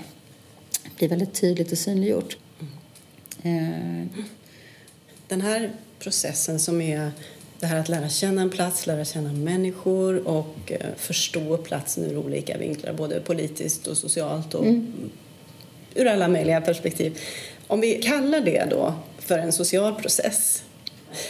blir 0.97 1.09
väldigt 1.09 1.35
tydligt 1.35 1.73
och 1.73 1.79
synliggjort. 1.79 2.37
Mm. 3.43 4.09
Den 5.29 5.41
här 5.41 5.73
processen 5.99 6.61
som 6.61 6.81
är 6.81 7.11
det 7.61 7.67
här 7.67 7.81
att 7.81 7.88
lära 7.88 8.09
känna 8.09 8.43
en 8.43 8.50
plats, 8.50 8.87
lära 8.87 9.05
känna 9.05 9.33
människor 9.33 10.29
och 10.29 10.73
eh, 10.73 10.87
förstå 10.97 11.57
platsen 11.57 12.05
ur 12.05 12.17
olika 12.17 12.59
vinklar, 12.59 12.93
både 12.93 13.21
politiskt 13.21 13.87
och 13.87 13.97
socialt 13.97 14.55
och 14.55 14.67
mm. 14.67 15.11
ur 15.95 16.07
alla 16.07 16.29
möjliga 16.29 16.61
perspektiv. 16.61 17.19
Om 17.67 17.81
vi 17.81 18.03
kallar 18.03 18.41
det 18.41 18.65
då 18.71 18.95
för 19.19 19.38
en 19.38 19.53
social 19.53 19.95
process 19.95 20.62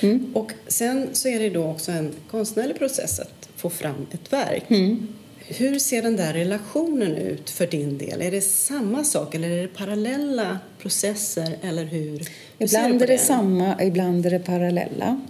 mm. 0.02 0.30
och 0.34 0.52
sen 0.66 1.08
så 1.12 1.28
är 1.28 1.40
det 1.40 1.50
då 1.50 1.64
också 1.64 1.92
en 1.92 2.12
konstnärlig 2.30 2.78
process 2.78 3.20
att 3.20 3.48
få 3.56 3.70
fram 3.70 4.06
ett 4.12 4.32
verk. 4.32 4.64
Mm. 4.68 5.08
Hur 5.38 5.78
ser 5.78 6.02
den 6.02 6.16
där 6.16 6.32
relationen 6.32 7.14
ut 7.16 7.50
för 7.50 7.66
din 7.66 7.98
del? 7.98 8.22
Är 8.22 8.30
det 8.30 8.40
samma 8.40 9.04
sak 9.04 9.34
eller 9.34 9.50
är 9.50 9.62
det 9.62 9.68
parallella 9.68 10.58
processer 10.78 11.56
eller 11.62 11.84
hur? 11.84 12.18
hur 12.18 12.28
ibland 12.58 13.02
är 13.02 13.06
det 13.06 13.18
samma, 13.18 13.82
ibland 13.82 14.26
är 14.26 14.30
det 14.30 14.38
parallella 14.38 15.20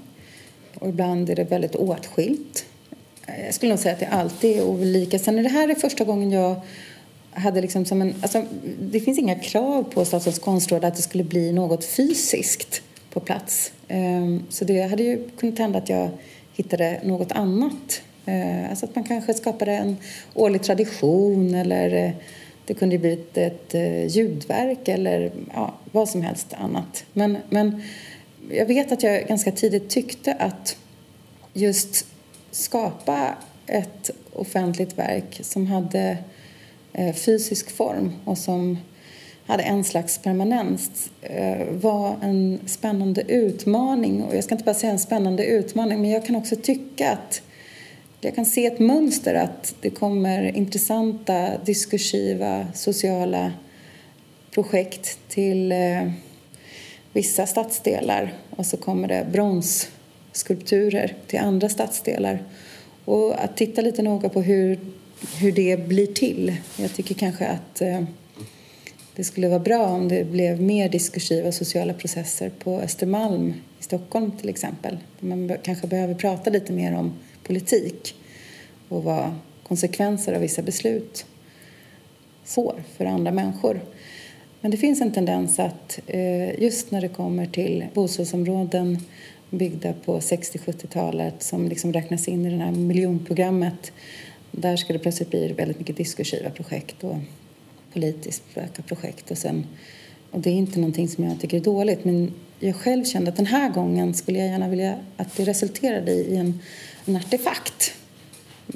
och 0.75 0.88
ibland 0.88 1.31
är 1.31 1.37
det 1.37 1.45
väldigt 1.45 1.75
åtskilt. 1.75 2.64
Jag 3.45 3.55
skulle 3.55 3.73
nog 3.73 3.78
säga 3.78 3.95
att 3.95 4.00
det 4.00 4.07
alltid 4.07 4.57
är 4.57 4.62
olika. 4.62 5.19
Sen 5.19 5.38
är 5.38 5.43
det 5.43 5.49
här 5.49 5.69
är 5.69 5.75
första 5.75 6.05
gången 6.05 6.31
jag 6.31 6.61
hade 7.31 7.61
liksom 7.61 7.85
som 7.85 8.02
en... 8.02 8.14
Alltså, 8.23 8.45
det 8.81 9.00
finns 9.00 9.19
inga 9.19 9.35
krav 9.35 9.83
på 9.83 10.05
Statens 10.05 10.38
konstråd 10.38 10.85
att 10.85 10.97
det 10.97 11.02
skulle 11.02 11.25
bli 11.25 11.52
något 11.52 11.85
fysiskt 11.85 12.83
på 13.11 13.21
plats. 13.21 13.73
Ehm, 13.88 14.43
så 14.49 14.65
det 14.65 14.83
hade 14.83 15.03
ju 15.03 15.29
kunnat 15.37 15.59
hända 15.59 15.79
att 15.79 15.88
jag 15.88 16.11
hittade 16.55 17.00
något 17.05 17.33
annat. 17.33 18.03
Ehm, 18.27 18.71
alltså 18.71 18.87
att 18.87 18.95
man 18.95 19.05
kanske 19.05 19.35
skapade 19.35 19.73
en 19.73 19.97
årlig 20.35 20.62
tradition 20.62 21.55
eller 21.55 22.05
eh, 22.05 22.11
det 22.65 22.75
kunde 22.75 22.99
blivit 22.99 23.37
ett 23.37 23.75
eh, 23.75 24.07
ljudverk 24.07 24.88
eller 24.88 25.33
ja, 25.55 25.75
vad 25.93 26.09
som 26.09 26.23
helst 26.23 26.53
annat. 26.53 27.05
Men, 27.12 27.38
men 27.50 27.83
jag 28.50 28.67
vet 28.67 28.93
att 28.93 29.03
jag 29.03 29.27
ganska 29.27 29.53
tidigt 29.53 29.91
tyckte 29.91 30.35
att 30.35 30.77
just 31.53 32.07
skapa 32.50 33.35
ett 33.67 34.11
offentligt 34.33 34.99
verk 34.99 35.41
som 35.43 35.67
hade 35.67 36.19
eh, 36.93 37.15
fysisk 37.15 37.71
form 37.71 38.12
och 38.25 38.38
som 38.38 38.79
hade 39.49 39.62
en 39.62 39.85
slags 39.85 40.19
permanens 40.19 41.11
eh, 41.23 41.67
var 41.71 42.17
en 42.23 42.61
spännande 42.67 43.23
utmaning. 43.28 44.23
Och 44.23 44.37
jag 44.37 44.45
ska 44.45 44.55
inte 44.55 44.64
bara 44.64 44.75
säga 44.75 44.93
en 44.93 44.99
spännande 44.99 45.45
utmaning, 45.45 46.00
men 46.00 46.11
jag 46.11 46.26
kan 46.26 46.37
också 46.37 46.57
tycka 46.57 47.12
att 47.12 47.43
jag 48.21 48.35
kan 48.35 48.47
se 48.47 48.67
ett 48.67 48.78
mönster 48.78 49.35
att 49.35 49.75
det 49.81 49.90
kommer 49.90 50.57
intressanta, 50.57 51.59
diskursiva, 51.64 52.67
sociala 52.75 53.52
projekt 54.50 55.19
till 55.28 55.73
eh, 55.73 56.11
vissa 57.12 57.47
stadsdelar 57.47 58.33
och 58.50 58.67
så 58.67 58.76
kommer 58.76 59.09
det 59.09 59.26
bronsskulpturer 59.33 61.14
till 61.26 61.38
andra 61.38 61.69
stadsdelar. 61.69 62.43
Och 63.05 63.45
att 63.45 63.57
titta 63.57 63.83
lite 63.83 64.02
noga 64.02 64.28
på 64.28 64.43
hur, 64.43 64.78
hur 65.40 65.52
det 65.52 65.88
blir 65.88 66.07
till. 66.07 66.57
Jag 66.76 66.95
tycker 66.95 67.14
kanske 67.14 67.47
att 67.47 67.81
eh, 67.81 68.02
det 69.19 69.25
skulle 69.25 69.49
vara 69.49 69.59
bra 69.59 69.87
om 69.87 70.09
det 70.09 70.25
blev 70.25 70.63
mer 70.63 70.89
diskursiva 70.89 71.53
sociala 71.53 71.95
processer 71.95 72.51
på 72.59 72.81
Östermalm 72.81 73.54
i 73.81 73.83
Stockholm 73.83 74.31
till 74.31 74.49
exempel. 74.49 74.99
Man 75.21 75.52
kanske 75.63 75.87
behöver 75.87 76.15
prata 76.15 76.50
lite 76.50 76.73
mer 76.73 76.95
om 76.95 77.13
politik 77.43 78.15
och 78.89 79.04
vad 79.04 79.35
konsekvenser 79.63 80.33
av 80.33 80.41
vissa 80.41 80.63
beslut 80.63 81.26
får 82.45 82.83
för 82.97 83.04
andra 83.04 83.33
människor. 83.33 83.81
Men 84.61 84.71
det 84.71 84.76
finns 84.76 85.00
en 85.00 85.13
tendens 85.13 85.59
att 85.59 86.00
eh, 86.07 86.63
just 86.63 86.91
när 86.91 87.00
det 87.00 87.09
kommer 87.09 87.47
till 87.47 87.87
bostadsområden 87.95 88.99
byggda 89.50 89.93
på 89.93 90.19
60-70-talet 90.19 91.43
som 91.43 91.69
liksom 91.69 91.93
räknas 91.93 92.28
in 92.28 92.47
i 92.47 92.50
det 92.50 92.65
här 92.65 92.73
miljonprogrammet 92.73 93.93
där 94.50 94.76
ska 94.76 94.93
det 94.93 94.99
plötsligt 94.99 95.31
bli 95.31 95.52
väldigt 95.52 95.78
mycket 95.78 95.97
diskursiva 95.97 96.50
projekt 96.50 97.04
och 97.04 97.17
politiska 97.99 98.82
projekt. 98.87 99.30
Och, 99.30 99.39
sen, 99.39 99.67
och 100.30 100.41
det 100.41 100.50
är 100.50 100.54
inte 100.54 100.78
någonting 100.78 101.08
som 101.08 101.25
jag 101.25 101.41
tycker 101.41 101.56
är 101.56 101.61
dåligt 101.61 102.04
men 102.04 102.32
jag 102.61 102.76
själv 102.76 103.04
kände 103.04 103.30
att 103.30 103.37
den 103.37 103.47
här 103.47 103.71
gången 103.71 104.15
skulle 104.15 104.39
jag 104.39 104.49
gärna 104.49 104.69
vilja 104.69 104.95
att 105.17 105.37
det 105.37 105.45
resulterade 105.45 106.13
i 106.13 106.37
en, 106.37 106.61
en 107.06 107.17
artefakt 107.17 107.95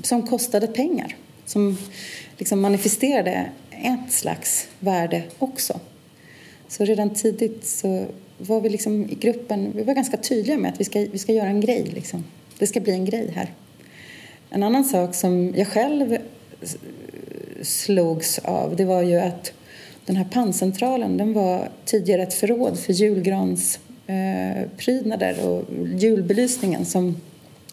som 0.02 0.26
kostade 0.26 0.66
pengar. 0.66 1.16
Som 1.46 1.78
liksom 2.38 2.60
manifesterade 2.60 3.50
ett 3.70 4.12
slags 4.12 4.68
värde 4.78 5.22
också. 5.38 5.80
Så 6.68 6.84
redan 6.84 7.10
tidigt 7.10 7.66
så 7.66 8.06
var 8.38 8.60
vi 8.60 8.68
liksom 8.68 9.10
i 9.10 9.14
gruppen 9.14 9.72
vi 9.76 9.82
var 9.82 9.94
ganska 9.94 10.16
tydliga 10.16 10.58
med 10.58 10.72
att 10.72 10.80
vi 10.80 10.84
ska, 10.84 11.00
vi 11.12 11.18
ska 11.18 11.32
göra 11.32 11.48
en 11.48 11.60
grej. 11.60 11.90
Liksom. 11.94 12.24
Det 12.58 12.66
ska 12.66 12.80
bli 12.80 12.92
en 12.92 13.04
grej 13.04 13.30
här. 13.34 13.52
En 14.50 14.62
annan 14.62 14.84
sak 14.84 15.14
som 15.14 15.54
jag 15.56 15.68
själv 15.68 16.18
slogs 17.62 18.38
av 18.38 18.76
det 18.76 18.84
var 18.84 19.02
ju 19.02 19.18
att 19.18 19.52
den 20.06 20.16
här 20.16 20.24
panncentralen 20.24 21.16
den 21.16 21.32
var 21.32 21.68
tidigare 21.84 22.22
ett 22.22 22.34
förråd 22.34 22.78
för 22.78 22.92
julgransprydnader 22.92 25.38
eh, 25.38 25.46
och 25.46 25.64
julbelysningen 25.96 26.84
som 26.84 27.16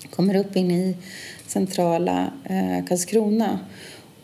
kommer 0.10 0.36
upp 0.36 0.56
in 0.56 0.72
i 0.72 0.96
centrala 1.48 2.32
eh, 2.44 2.86
Karlskrona. 2.88 3.60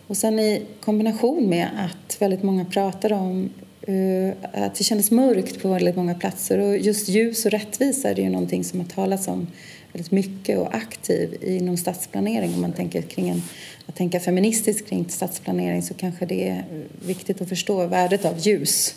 Och 0.08 0.18
sen 0.18 0.40
i 0.40 0.62
kombination 0.80 1.50
med 1.50 1.68
att 1.78 2.22
väldigt 2.22 2.44
många 2.44 2.66
pratade 2.66 3.16
om 3.16 3.50
eh, 3.82 4.30
att 4.54 4.76
det 4.76 4.84
kändes 4.84 5.12
mörkt 5.12 5.62
på 5.62 5.70
väldigt 5.70 5.96
många 5.96 6.16
platser 6.16 6.60
och 6.60 6.78
just 6.78 7.10
ljus 7.10 7.46
och 7.46 7.52
rättvisa 7.52 8.10
är 8.10 8.16
det 8.16 8.22
ju 8.22 8.30
någonting 8.30 8.64
som 8.64 8.80
har 8.80 8.88
talats 8.88 9.28
om 9.28 9.48
väldigt 9.94 10.12
mycket 10.12 10.58
och 10.58 10.76
aktiv 10.76 11.38
inom 11.42 11.78
stadsplanering. 11.78 12.54
Om 12.54 12.62
man 12.62 12.74
tänker 12.74 13.02
kring 13.02 13.30
en, 13.30 13.42
att 13.86 13.96
tänka 13.96 14.20
feministiskt 14.20 14.90
kring 14.90 15.10
stadsplanering 15.10 15.82
så 15.82 15.94
kanske 15.94 16.26
det 16.26 16.48
är 16.48 16.66
viktigt 17.06 17.42
att 17.42 17.50
förstå 17.50 17.88
värdet 17.88 18.26
av 18.26 18.40
ljus. 18.40 18.96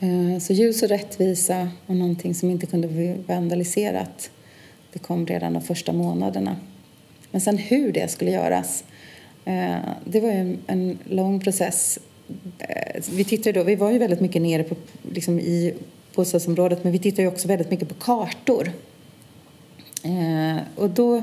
Eh, 0.00 0.38
så 0.40 0.52
ljus 0.52 0.82
och 0.82 0.88
rättvisa 0.88 1.68
och 1.86 1.96
någonting 1.96 2.34
som 2.34 2.50
inte 2.50 2.66
kunde 2.66 2.88
bli 2.88 3.16
vandaliserat 3.26 4.30
det 4.92 4.98
kom 4.98 5.26
redan 5.26 5.52
de 5.52 5.62
första 5.62 5.92
månaderna. 5.92 6.56
Men 7.30 7.40
sen 7.40 7.58
hur 7.58 7.92
det 7.92 8.10
skulle 8.10 8.30
göras 8.30 8.84
eh, 9.44 9.76
det 10.04 10.20
var 10.20 10.30
en, 10.30 10.58
en 10.66 10.98
lång 11.04 11.40
process. 11.40 11.98
Eh, 12.58 13.02
vi, 13.12 13.24
tittade 13.24 13.58
då, 13.58 13.64
vi 13.64 13.74
var 13.74 13.90
ju 13.90 13.98
väldigt 13.98 14.20
mycket 14.20 14.42
nere 14.42 14.62
på, 14.62 14.76
liksom 15.12 15.40
i 15.40 15.74
bostadsområdet 16.14 16.84
men 16.84 16.92
vi 16.92 16.98
tittade 16.98 17.28
också 17.28 17.48
väldigt 17.48 17.70
mycket 17.70 17.88
på 17.88 17.94
kartor. 17.94 18.72
Och 20.76 20.90
då, 20.90 21.22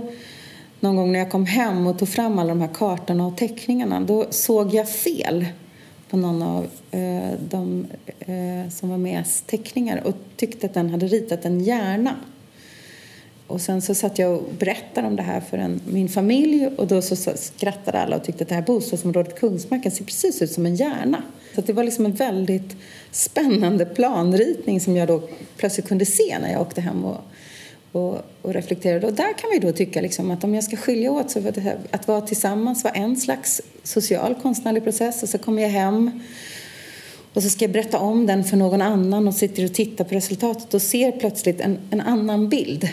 någon 0.81 0.95
gång 0.95 1.11
när 1.11 1.19
jag 1.19 1.31
kom 1.31 1.45
hem 1.45 1.87
och 1.87 1.99
tog 1.99 2.09
fram 2.09 2.39
alla 2.39 2.49
de 2.49 2.61
här 2.61 2.73
kartorna 2.73 3.27
och 3.27 3.37
teckningarna 3.37 3.99
då 3.99 4.25
såg 4.29 4.73
jag 4.73 4.89
fel 4.89 5.45
på 6.09 6.17
någon 6.17 6.41
av 6.41 6.67
eh, 6.91 7.31
de 7.49 7.87
eh, 8.19 8.69
som 8.69 8.89
var 8.89 8.97
med 8.97 9.25
teckningar 9.45 10.07
och 10.07 10.15
tyckte 10.35 10.65
att 10.65 10.73
den 10.73 10.89
hade 10.89 11.07
ritat 11.07 11.45
en 11.45 11.59
hjärna. 11.59 12.15
Och 13.47 13.61
sen 13.61 13.81
så 13.81 13.95
satt 13.95 14.19
jag 14.19 14.33
och 14.33 14.43
berättade 14.59 15.07
om 15.07 15.15
det 15.15 15.23
här 15.23 15.41
för 15.41 15.57
en, 15.57 15.81
min 15.85 16.09
familj 16.09 16.67
och 16.77 16.87
då 16.87 17.01
så 17.01 17.15
skrattade 17.15 17.99
alla 17.99 18.15
och 18.15 18.23
tyckte 18.23 18.43
att 18.43 18.49
det 18.49 18.55
här 18.55 18.61
bostadsområdet 18.61 19.39
Kungsmarken 19.39 19.91
ser 19.91 20.05
precis 20.05 20.41
ut 20.41 20.51
som 20.51 20.65
en 20.65 20.75
hjärna. 20.75 21.23
Så 21.55 21.61
det 21.61 21.73
var 21.73 21.83
liksom 21.83 22.05
en 22.05 22.13
väldigt 22.13 22.75
spännande 23.11 23.85
planritning 23.85 24.81
som 24.81 24.95
jag 24.95 25.07
då 25.07 25.21
plötsligt 25.57 25.87
kunde 25.87 26.05
se 26.05 26.39
när 26.41 26.51
jag 26.51 26.61
åkte 26.61 26.81
hem 26.81 27.05
och, 27.05 27.21
och, 27.91 28.17
och 28.41 28.53
reflekterade. 28.53 29.07
Och 29.07 29.13
där 29.13 29.33
kan 29.37 29.49
vi 29.53 29.59
då 29.59 29.71
tycka 29.71 30.01
liksom 30.01 30.31
att 30.31 30.43
om 30.43 30.55
jag 30.55 30.63
ska 30.63 30.77
skilja 30.77 31.11
åt 31.11 31.31
så 31.31 31.39
var 31.39 31.51
det 31.51 31.61
här, 31.61 31.77
att 31.91 32.07
vara 32.07 32.21
tillsammans 32.21 32.83
var 32.83 32.91
en 32.95 33.17
slags 33.17 33.61
social 33.83 34.35
konstnärlig 34.41 34.83
process 34.83 35.23
och 35.23 35.29
så 35.29 35.37
kommer 35.37 35.61
jag 35.61 35.69
hem 35.69 36.19
och 37.33 37.43
så 37.43 37.49
ska 37.49 37.65
jag 37.65 37.71
berätta 37.71 37.99
om 37.99 38.25
den 38.25 38.43
för 38.43 38.57
någon 38.57 38.81
annan 38.81 39.27
och 39.27 39.33
sitter 39.33 39.65
och 39.65 39.73
tittar 39.73 40.05
på 40.05 40.15
resultatet 40.15 40.73
och 40.73 40.81
ser 40.81 41.11
plötsligt 41.11 41.61
en, 41.61 41.77
en 41.89 42.01
annan 42.01 42.49
bild 42.49 42.89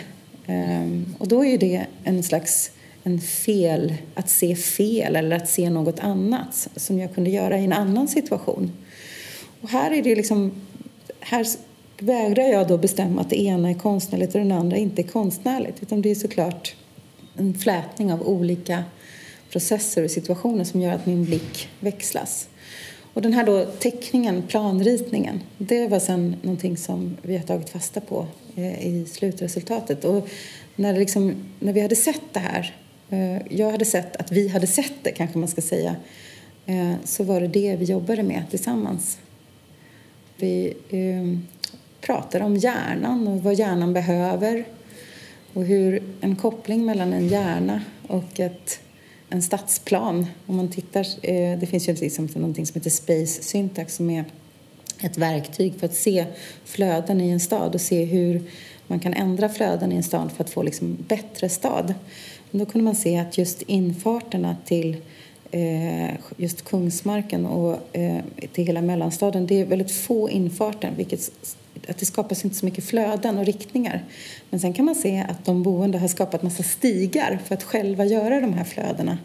Ehm, 0.49 1.15
och 1.17 1.27
då 1.27 1.45
är 1.45 1.49
ju 1.49 1.57
det 1.57 1.85
en 2.03 2.23
slags 2.23 2.71
en 3.03 3.21
fel, 3.21 3.93
att 4.15 4.29
se 4.29 4.55
fel 4.55 5.15
eller 5.15 5.35
att 5.35 5.49
se 5.49 5.69
något 5.69 5.99
annat 5.99 6.69
som 6.75 6.99
jag 6.99 7.13
kunde 7.15 7.29
göra 7.29 7.59
i 7.59 7.63
en 7.63 7.73
annan 7.73 8.07
situation. 8.07 8.71
Och 9.61 9.69
här 9.69 9.91
är 9.91 10.03
det 10.03 10.15
liksom, 10.15 10.51
här 11.19 11.45
vägrar 12.01 12.43
jag 12.43 12.67
då 12.67 12.77
bestämma 12.77 13.21
att 13.21 13.29
det 13.29 13.41
ena 13.41 13.69
är 13.69 13.73
konstnärligt 13.73 14.35
och 14.35 14.45
det 14.45 14.55
andra 14.55 14.77
inte 14.77 15.01
är 15.01 15.07
konstnärligt. 15.07 15.83
Utan 15.83 16.01
det 16.01 16.11
är 16.11 16.15
såklart 16.15 16.75
en 17.37 17.53
flätning 17.53 18.13
av 18.13 18.27
olika 18.27 18.83
processer 19.51 20.03
och 20.03 20.11
situationer 20.11 20.63
som 20.63 20.81
gör 20.81 20.93
att 20.93 21.05
min 21.05 21.25
blick 21.25 21.69
växlas. 21.79 22.49
Och 23.13 23.21
den 23.21 23.33
här 23.33 23.45
då 23.45 23.65
teckningen, 23.65 24.43
planritningen, 24.47 25.39
det 25.57 25.87
var 25.87 25.99
sen 25.99 26.35
någonting 26.41 26.77
som 26.77 27.17
vi 27.21 27.37
har 27.37 27.43
tagit 27.43 27.69
fasta 27.69 28.01
på 28.01 28.27
eh, 28.55 28.87
i 28.87 29.05
slutresultatet. 29.05 30.05
Och 30.05 30.29
när, 30.75 30.99
liksom, 30.99 31.35
när 31.59 31.73
vi 31.73 31.81
hade 31.81 31.95
sett 31.95 32.21
det 32.31 32.39
här, 32.39 32.75
eh, 33.09 33.57
jag 33.57 33.71
hade 33.71 33.85
sett 33.85 34.15
att 34.15 34.31
vi 34.31 34.47
hade 34.47 34.67
sett 34.67 34.93
det 35.03 35.11
kanske 35.11 35.37
man 35.37 35.47
ska 35.47 35.61
säga, 35.61 35.95
eh, 36.65 36.93
så 37.03 37.23
var 37.23 37.41
det 37.41 37.47
det 37.47 37.75
vi 37.75 37.85
jobbade 37.85 38.23
med 38.23 38.43
tillsammans. 38.49 39.19
Vi 40.37 40.73
pratar 42.01 42.41
om 42.41 42.55
hjärnan 42.55 43.27
och 43.27 43.43
vad 43.43 43.53
hjärnan 43.53 43.93
behöver 43.93 44.65
och 45.53 45.65
hur 45.65 46.03
en 46.21 46.35
koppling 46.35 46.85
mellan 46.85 47.13
en 47.13 47.27
hjärna 47.27 47.81
och 48.07 48.39
ett 48.39 48.79
en 49.29 49.41
stadsplan. 49.41 50.25
Om 50.45 50.55
man 50.55 50.67
tittar, 50.67 51.05
eh, 51.21 51.59
det 51.59 51.67
finns 51.69 51.89
ju 51.89 51.93
liksom 51.93 52.29
någonting 52.35 52.65
som 52.65 52.73
heter 52.73 52.89
Space 52.89 53.43
Syntax 53.43 53.95
som 53.95 54.09
är 54.09 54.25
ett 55.01 55.17
verktyg 55.17 55.73
för 55.79 55.85
att 55.85 55.95
se 55.95 56.25
flöden 56.65 57.21
i 57.21 57.29
en 57.29 57.39
stad 57.39 57.75
och 57.75 57.81
se 57.81 58.05
hur 58.05 58.41
man 58.87 58.99
kan 58.99 59.13
ändra 59.13 59.49
flöden 59.49 59.91
i 59.91 59.95
en 59.95 60.03
stad 60.03 60.31
för 60.31 60.43
att 60.43 60.49
få 60.49 60.63
liksom 60.63 60.97
bättre 61.07 61.49
stad. 61.49 61.93
då 62.51 62.65
kunde 62.65 62.85
man 62.85 62.95
se 62.95 63.17
att 63.17 63.37
just 63.37 63.61
infarterna 63.61 64.55
till 64.65 64.97
eh, 65.51 66.09
just 66.37 66.65
Kungsmarken 66.65 67.45
och 67.45 67.97
eh, 67.97 68.21
till 68.53 68.65
hela 68.65 68.81
mellanstaden, 68.81 69.47
det 69.47 69.61
är 69.61 69.65
väldigt 69.65 69.91
få 69.91 70.29
infarter 70.29 70.93
vilket 70.97 71.31
att 71.87 71.97
det 71.97 72.05
skapas 72.05 72.45
inte 72.45 72.57
så 72.57 72.65
mycket 72.65 72.83
flöden 72.83 73.37
och 73.37 73.45
riktningar. 73.45 74.03
Men 74.49 74.59
sen 74.59 74.73
kan 74.73 74.85
man 74.85 74.95
se 74.95 75.25
att 75.29 75.45
de 75.45 75.63
boende 75.63 75.97
har 75.97 76.07
skapat 76.07 76.43
massa 76.43 76.63
stigar 76.63 77.39
för 77.45 77.55
att 77.55 77.63
själva 77.63 78.05
göra 78.05 78.41
de 78.41 78.53
här 78.53 78.63
flödena. 78.63 79.17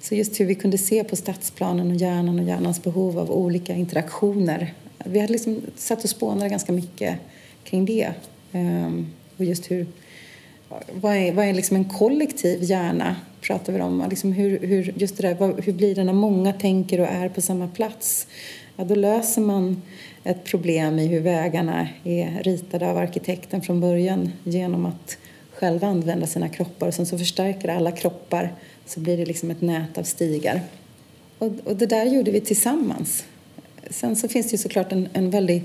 Så 0.00 0.14
just 0.14 0.40
hur 0.40 0.44
vi 0.44 0.54
kunde 0.54 0.78
se 0.78 1.04
på 1.04 1.16
stadsplanen 1.16 1.90
och 1.90 1.96
hjärnan 1.96 2.38
och 2.38 2.44
hjärnans 2.44 2.82
behov 2.82 3.18
av 3.18 3.30
olika 3.30 3.74
interaktioner. 3.74 4.74
Vi 5.04 5.20
hade 5.20 5.32
liksom 5.32 5.60
satt 5.76 6.04
och 6.04 6.10
spånade 6.10 6.48
ganska 6.48 6.72
mycket 6.72 7.18
kring 7.64 7.84
det. 7.84 8.12
Ehm, 8.52 9.06
och 9.36 9.44
just 9.44 9.70
hur, 9.70 9.86
vad 10.92 11.16
är, 11.16 11.32
vad 11.32 11.46
är 11.46 11.54
liksom 11.54 11.76
en 11.76 11.84
kollektiv 11.84 12.62
hjärna? 12.62 13.16
pratar 13.46 13.72
vi 13.72 13.80
om. 13.80 14.06
Liksom 14.10 14.32
hur, 14.32 14.58
hur, 14.58 14.92
just 14.96 15.16
det 15.16 15.28
där, 15.28 15.62
hur 15.62 15.72
blir 15.72 15.94
det 15.94 16.04
när 16.04 16.12
många 16.12 16.52
tänker 16.52 17.00
och 17.00 17.06
är 17.06 17.28
på 17.28 17.40
samma 17.40 17.68
plats? 17.68 18.26
Ja, 18.76 18.84
då 18.84 18.94
löser 18.94 19.42
man 19.42 19.82
ett 20.26 20.44
problem 20.44 20.98
i 20.98 21.06
hur 21.06 21.20
vägarna 21.20 21.88
är 22.04 22.42
ritade 22.42 22.90
av 22.90 22.96
arkitekten 22.96 23.62
från 23.62 23.80
början 23.80 24.32
genom 24.44 24.86
att 24.86 25.18
själva 25.52 25.86
använda 25.86 26.26
sina 26.26 26.48
kroppar 26.48 26.86
och 26.88 26.94
sen 26.94 27.06
så 27.06 27.18
förstärker 27.18 27.68
alla 27.68 27.92
kroppar 27.92 28.52
så 28.86 29.00
blir 29.00 29.16
det 29.16 29.26
liksom 29.26 29.50
ett 29.50 29.60
nät 29.60 29.98
av 29.98 30.02
stigar. 30.02 30.60
Och, 31.38 31.52
och 31.64 31.76
det 31.76 31.86
där 31.86 32.04
gjorde 32.04 32.30
vi 32.30 32.40
tillsammans. 32.40 33.24
Sen 33.90 34.16
så 34.16 34.28
finns 34.28 34.46
det 34.46 34.52
ju 34.52 34.58
såklart 34.58 34.92
en, 34.92 35.08
en 35.12 35.30
väldig 35.30 35.64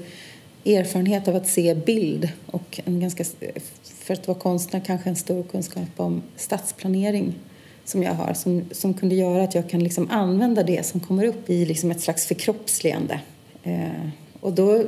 erfarenhet 0.65 1.27
av 1.27 1.35
att 1.35 1.47
se 1.47 1.75
bild 1.75 2.29
och 2.45 2.79
en 2.85 2.99
ganska, 2.99 3.23
för 3.83 4.13
att 4.13 4.27
vara 4.27 4.39
konstnär 4.39 4.81
kanske 4.85 5.09
en 5.09 5.15
stor 5.15 5.43
kunskap 5.43 5.89
om 5.97 6.21
stadsplanering 6.35 7.33
som 7.85 8.03
jag 8.03 8.13
har 8.13 8.33
som, 8.33 8.65
som 8.71 8.93
kunde 8.93 9.15
göra 9.15 9.43
att 9.43 9.55
jag 9.55 9.69
kan 9.69 9.83
liksom 9.83 10.09
använda 10.11 10.63
det 10.63 10.85
som 10.85 10.99
kommer 10.99 11.25
upp 11.25 11.49
i 11.49 11.65
liksom 11.65 11.91
ett 11.91 12.01
slags 12.01 12.25
förkroppsligande. 12.25 13.19
Eh, 13.63 14.07
och 14.41 14.53
då, 14.53 14.83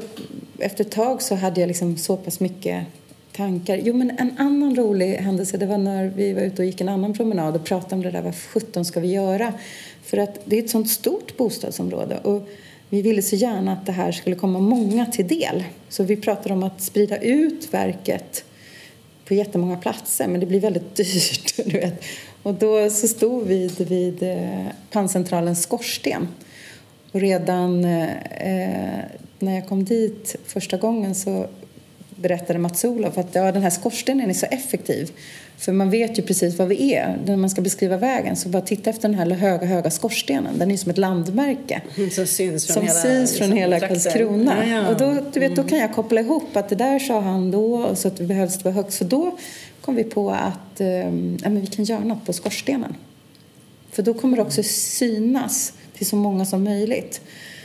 efter 0.59 0.83
ett 0.83 0.91
tag 0.91 1.21
så 1.21 1.35
hade 1.35 1.61
jag 1.61 1.67
liksom 1.67 1.97
så 1.97 2.17
pass 2.17 2.39
mycket 2.39 2.85
tankar. 3.31 3.79
Jo, 3.83 3.93
men 3.93 4.09
en 4.09 4.37
annan 4.37 4.75
rolig 4.75 5.15
händelse 5.15 5.57
det 5.57 5.65
var 5.65 5.77
när 5.77 6.07
vi 6.07 6.33
var 6.33 6.41
ute 6.41 6.61
och 6.61 6.65
gick 6.65 6.81
en 6.81 6.89
annan 6.89 7.13
promenad 7.13 7.55
och 7.55 7.65
pratade 7.65 7.95
om 7.95 8.01
det 8.01 8.11
där. 8.11 8.21
Vad 8.21 8.35
sjutton 8.35 8.85
ska 8.85 8.99
vi 8.99 9.11
göra? 9.11 9.53
För 10.03 10.17
att 10.17 10.39
det 10.45 10.59
är 10.59 10.63
ett 10.63 10.69
sånt 10.69 10.89
stort 10.89 11.37
bostadsområde 11.37 12.17
och 12.17 12.47
vi 12.89 13.01
ville 13.01 13.21
så 13.21 13.35
gärna 13.35 13.73
att 13.73 13.85
det 13.85 13.91
här 13.91 14.11
skulle 14.11 14.35
komma 14.35 14.59
många 14.59 15.05
till 15.05 15.27
del. 15.27 15.63
Så 15.89 16.03
vi 16.03 16.15
pratade 16.15 16.53
om 16.53 16.63
att 16.63 16.81
sprida 16.81 17.17
ut 17.17 17.73
verket 17.73 18.45
på 19.25 19.33
jättemånga 19.33 19.77
platser 19.77 20.27
men 20.27 20.39
det 20.39 20.45
blir 20.45 20.59
väldigt 20.59 20.95
dyrt. 20.95 21.55
Du 21.65 21.79
vet. 21.79 22.03
Och 22.43 22.53
då 22.53 22.89
så 22.89 23.07
stod 23.07 23.47
vi 23.47 23.67
vid, 23.67 23.87
vid 23.87 24.23
eh, 24.23 24.67
panncentralens 24.91 25.63
skorsten. 25.63 26.27
Och 27.11 27.19
redan 27.19 27.85
eh, 27.85 28.07
eh 28.23 29.03
när 29.45 29.55
jag 29.55 29.67
kom 29.67 29.83
dit 29.83 30.35
första 30.45 30.77
gången 30.77 31.15
så 31.15 31.47
berättade 32.15 32.59
Mats-Olof 32.59 33.17
att 33.17 33.35
ja, 33.35 33.51
den 33.51 33.63
här 33.63 33.69
skorstenen 33.69 34.29
är 34.29 34.33
så 34.33 34.45
effektiv. 34.45 35.11
För 35.57 35.71
man 35.71 35.89
vet 35.89 36.19
ju 36.19 36.23
precis 36.23 36.57
vad 36.57 36.67
vi 36.67 36.93
är. 36.93 37.17
När 37.25 37.37
man 37.37 37.49
ska 37.49 37.61
beskriva 37.61 37.97
vägen 37.97 38.35
så 38.35 38.49
bara 38.49 38.61
titta 38.61 38.89
efter 38.89 39.09
den 39.09 39.17
här 39.17 39.29
höga, 39.29 39.65
höga 39.65 39.91
skorstenen. 39.91 40.59
Den 40.59 40.71
är 40.71 40.77
som 40.77 40.91
ett 40.91 40.97
landmärke. 40.97 41.81
Mm, 41.97 42.09
som 42.09 42.27
syns 42.27 42.67
från 42.67 42.73
som 42.73 42.83
hela, 42.83 42.99
syns 42.99 43.37
från 43.37 43.47
liksom, 43.47 43.57
hela 43.57 43.79
Karlskrona. 43.79 44.67
Ja, 44.67 44.75
ja. 44.75 44.89
Och 44.89 44.97
då, 44.97 45.17
du 45.33 45.39
vet, 45.39 45.55
då 45.55 45.61
Mm. 45.61 45.69
kan 45.69 45.79
jag 45.79 45.93
koppla 45.93 46.21
ihop 46.21 46.55
att 46.55 46.69
det 46.69 46.75
där 46.75 46.99
sa 46.99 47.19
han 47.19 47.51
då 47.51 47.75
och 47.75 47.97
så 47.97 48.07
att 48.07 48.17
det 48.17 48.23
behövs 48.23 48.63
vara 48.63 48.73
högt. 48.75 48.93
Så 48.93 49.03
då 49.03 49.37
kom 49.81 49.95
vi 49.95 50.03
på 50.03 50.31
att 50.31 50.81
eh, 50.81 50.87
ja, 50.87 51.09
men 51.41 51.61
vi 51.61 51.67
kan 51.67 51.85
göra 51.85 52.03
något 52.03 52.25
på 52.25 52.33
skorstenen. 52.33 52.95
För 53.91 54.03
då 54.03 54.13
kommer 54.13 54.37
det 54.37 54.43
också 54.43 54.63
synas 54.63 55.73
till 55.97 56.05
så 56.05 56.15
många 56.15 56.45
som 56.45 56.63
möjligt. 56.63 57.21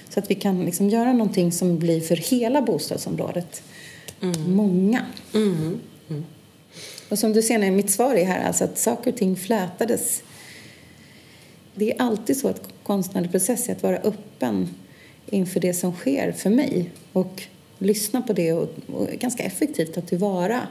Så 0.08 0.20
att 0.20 0.30
vi 0.30 0.34
kan 0.34 0.64
liksom 0.64 0.88
göra 0.88 1.12
någonting 1.12 1.52
som 1.52 1.78
blir 1.78 2.00
för 2.00 2.16
hela 2.16 2.62
bostadsområdet. 2.62 3.62
Många. 4.46 5.06
Mm. 5.34 5.80
Och 7.08 7.18
som 7.18 7.32
du 7.32 7.42
ser 7.42 7.64
i 7.64 7.70
mitt 7.70 7.90
svar 7.90 8.14
är 8.14 8.24
här 8.24 8.46
alltså 8.46 8.64
att 8.64 8.78
saker 8.78 9.12
och 9.12 9.18
ting 9.18 9.36
flätades. 9.36 10.22
Det 11.74 11.92
är 11.92 12.02
alltid 12.02 12.36
så 12.36 12.48
att 12.48 12.68
konstnärlig 12.82 13.30
process 13.30 13.68
är 13.68 13.72
att 13.72 13.82
vara 13.82 13.96
öppen 13.96 14.68
inför 15.26 15.60
det 15.60 15.74
som 15.74 15.92
sker 15.92 16.32
för 16.32 16.50
mig 16.50 16.90
och 17.12 17.42
lyssna 17.78 18.22
på 18.22 18.32
det 18.32 18.52
och, 18.52 18.68
och 18.86 19.08
ganska 19.08 19.42
effektivt 19.42 19.94
ta 19.94 20.00
tillvara 20.00 20.68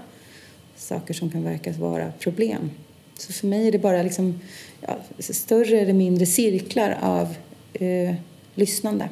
saker 0.76 1.14
som 1.14 1.32
kan 1.32 1.44
verka 1.44 1.72
vara 1.72 2.12
problem. 2.20 2.72
Så 3.18 3.34
för 3.34 3.48
mig 3.48 3.68
är 3.68 3.72
det 3.72 3.80
bara 3.80 4.04
liksom, 4.04 4.40
ja, 4.82 4.98
större 5.20 5.80
eller 5.80 5.94
mindre 5.94 6.26
cirklar 6.26 6.98
av 7.02 7.36
eh, 7.74 8.16
lyssnande. 8.56 9.10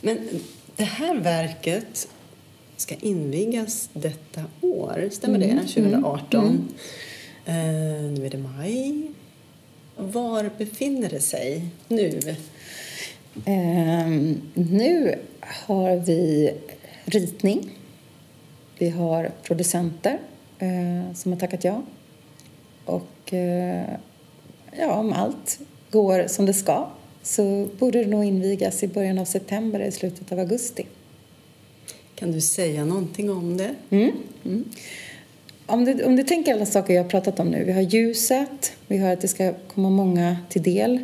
Men 0.00 0.18
det 0.76 0.84
här 0.84 1.14
verket 1.14 2.08
ska 2.76 2.94
invigas 2.94 3.88
detta 3.92 4.44
år, 4.60 5.08
stämmer 5.12 5.36
Mm, 5.42 5.56
det? 5.56 5.62
2018. 5.62 6.68
Eh, 7.44 7.54
nu 7.54 8.26
är 8.26 8.30
det 8.30 8.38
maj. 8.38 9.10
Var 9.96 10.50
befinner 10.58 11.08
det 11.08 11.20
sig 11.20 11.64
nu? 11.88 12.20
Ehm, 13.44 14.40
nu 14.54 15.14
har 15.42 15.96
vi 15.96 16.52
ritning. 17.04 17.70
Vi 18.78 18.90
har 18.90 19.30
producenter 19.42 20.18
eh, 20.58 21.14
som 21.14 21.32
har 21.32 21.38
tackat 21.40 21.64
ja. 21.64 21.82
Och 22.84 23.32
eh, 23.34 23.84
ja, 24.78 24.92
om 24.94 25.12
allt 25.12 25.58
går 25.90 26.26
som 26.28 26.46
det 26.46 26.54
ska 26.54 26.86
så 27.22 27.68
borde 27.78 28.04
det 28.04 28.10
nog 28.10 28.24
invigas 28.24 28.82
i 28.82 28.88
början 28.88 29.18
av 29.18 29.24
september, 29.24 29.80
i 29.80 29.92
slutet 29.92 30.32
av 30.32 30.38
augusti. 30.38 30.86
Kan 32.14 32.32
du 32.32 32.40
säga 32.40 32.84
någonting 32.84 33.30
om 33.30 33.56
det? 33.56 33.74
Mm. 33.90 34.10
Mm. 34.44 34.64
Om, 35.66 35.84
du, 35.84 36.04
om 36.04 36.16
du 36.16 36.22
tänker 36.22 36.54
alla 36.54 36.66
saker 36.66 36.94
jag 36.94 37.02
har 37.02 37.10
pratat 37.10 37.40
om 37.40 37.48
nu. 37.48 37.64
Vi 37.64 37.72
har 37.72 37.80
ljuset, 37.80 38.72
vi 38.86 38.98
har 38.98 39.12
att 39.12 39.20
det 39.20 39.28
ska 39.28 39.52
komma 39.74 39.90
många 39.90 40.36
till 40.48 40.62
del. 40.62 41.00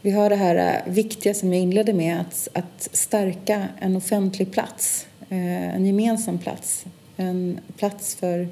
Vi 0.00 0.10
har 0.10 0.30
det 0.30 0.36
här 0.36 0.82
eh, 0.86 0.92
viktiga 0.92 1.34
som 1.34 1.52
jag 1.52 1.62
inledde 1.62 1.92
med, 1.92 2.20
att, 2.20 2.48
att 2.52 2.88
stärka 2.92 3.68
en 3.80 3.96
offentlig 3.96 4.52
plats, 4.52 5.06
eh, 5.28 5.74
en 5.74 5.86
gemensam 5.86 6.38
plats. 6.38 6.84
En 7.16 7.60
plats 7.76 8.14
för 8.14 8.48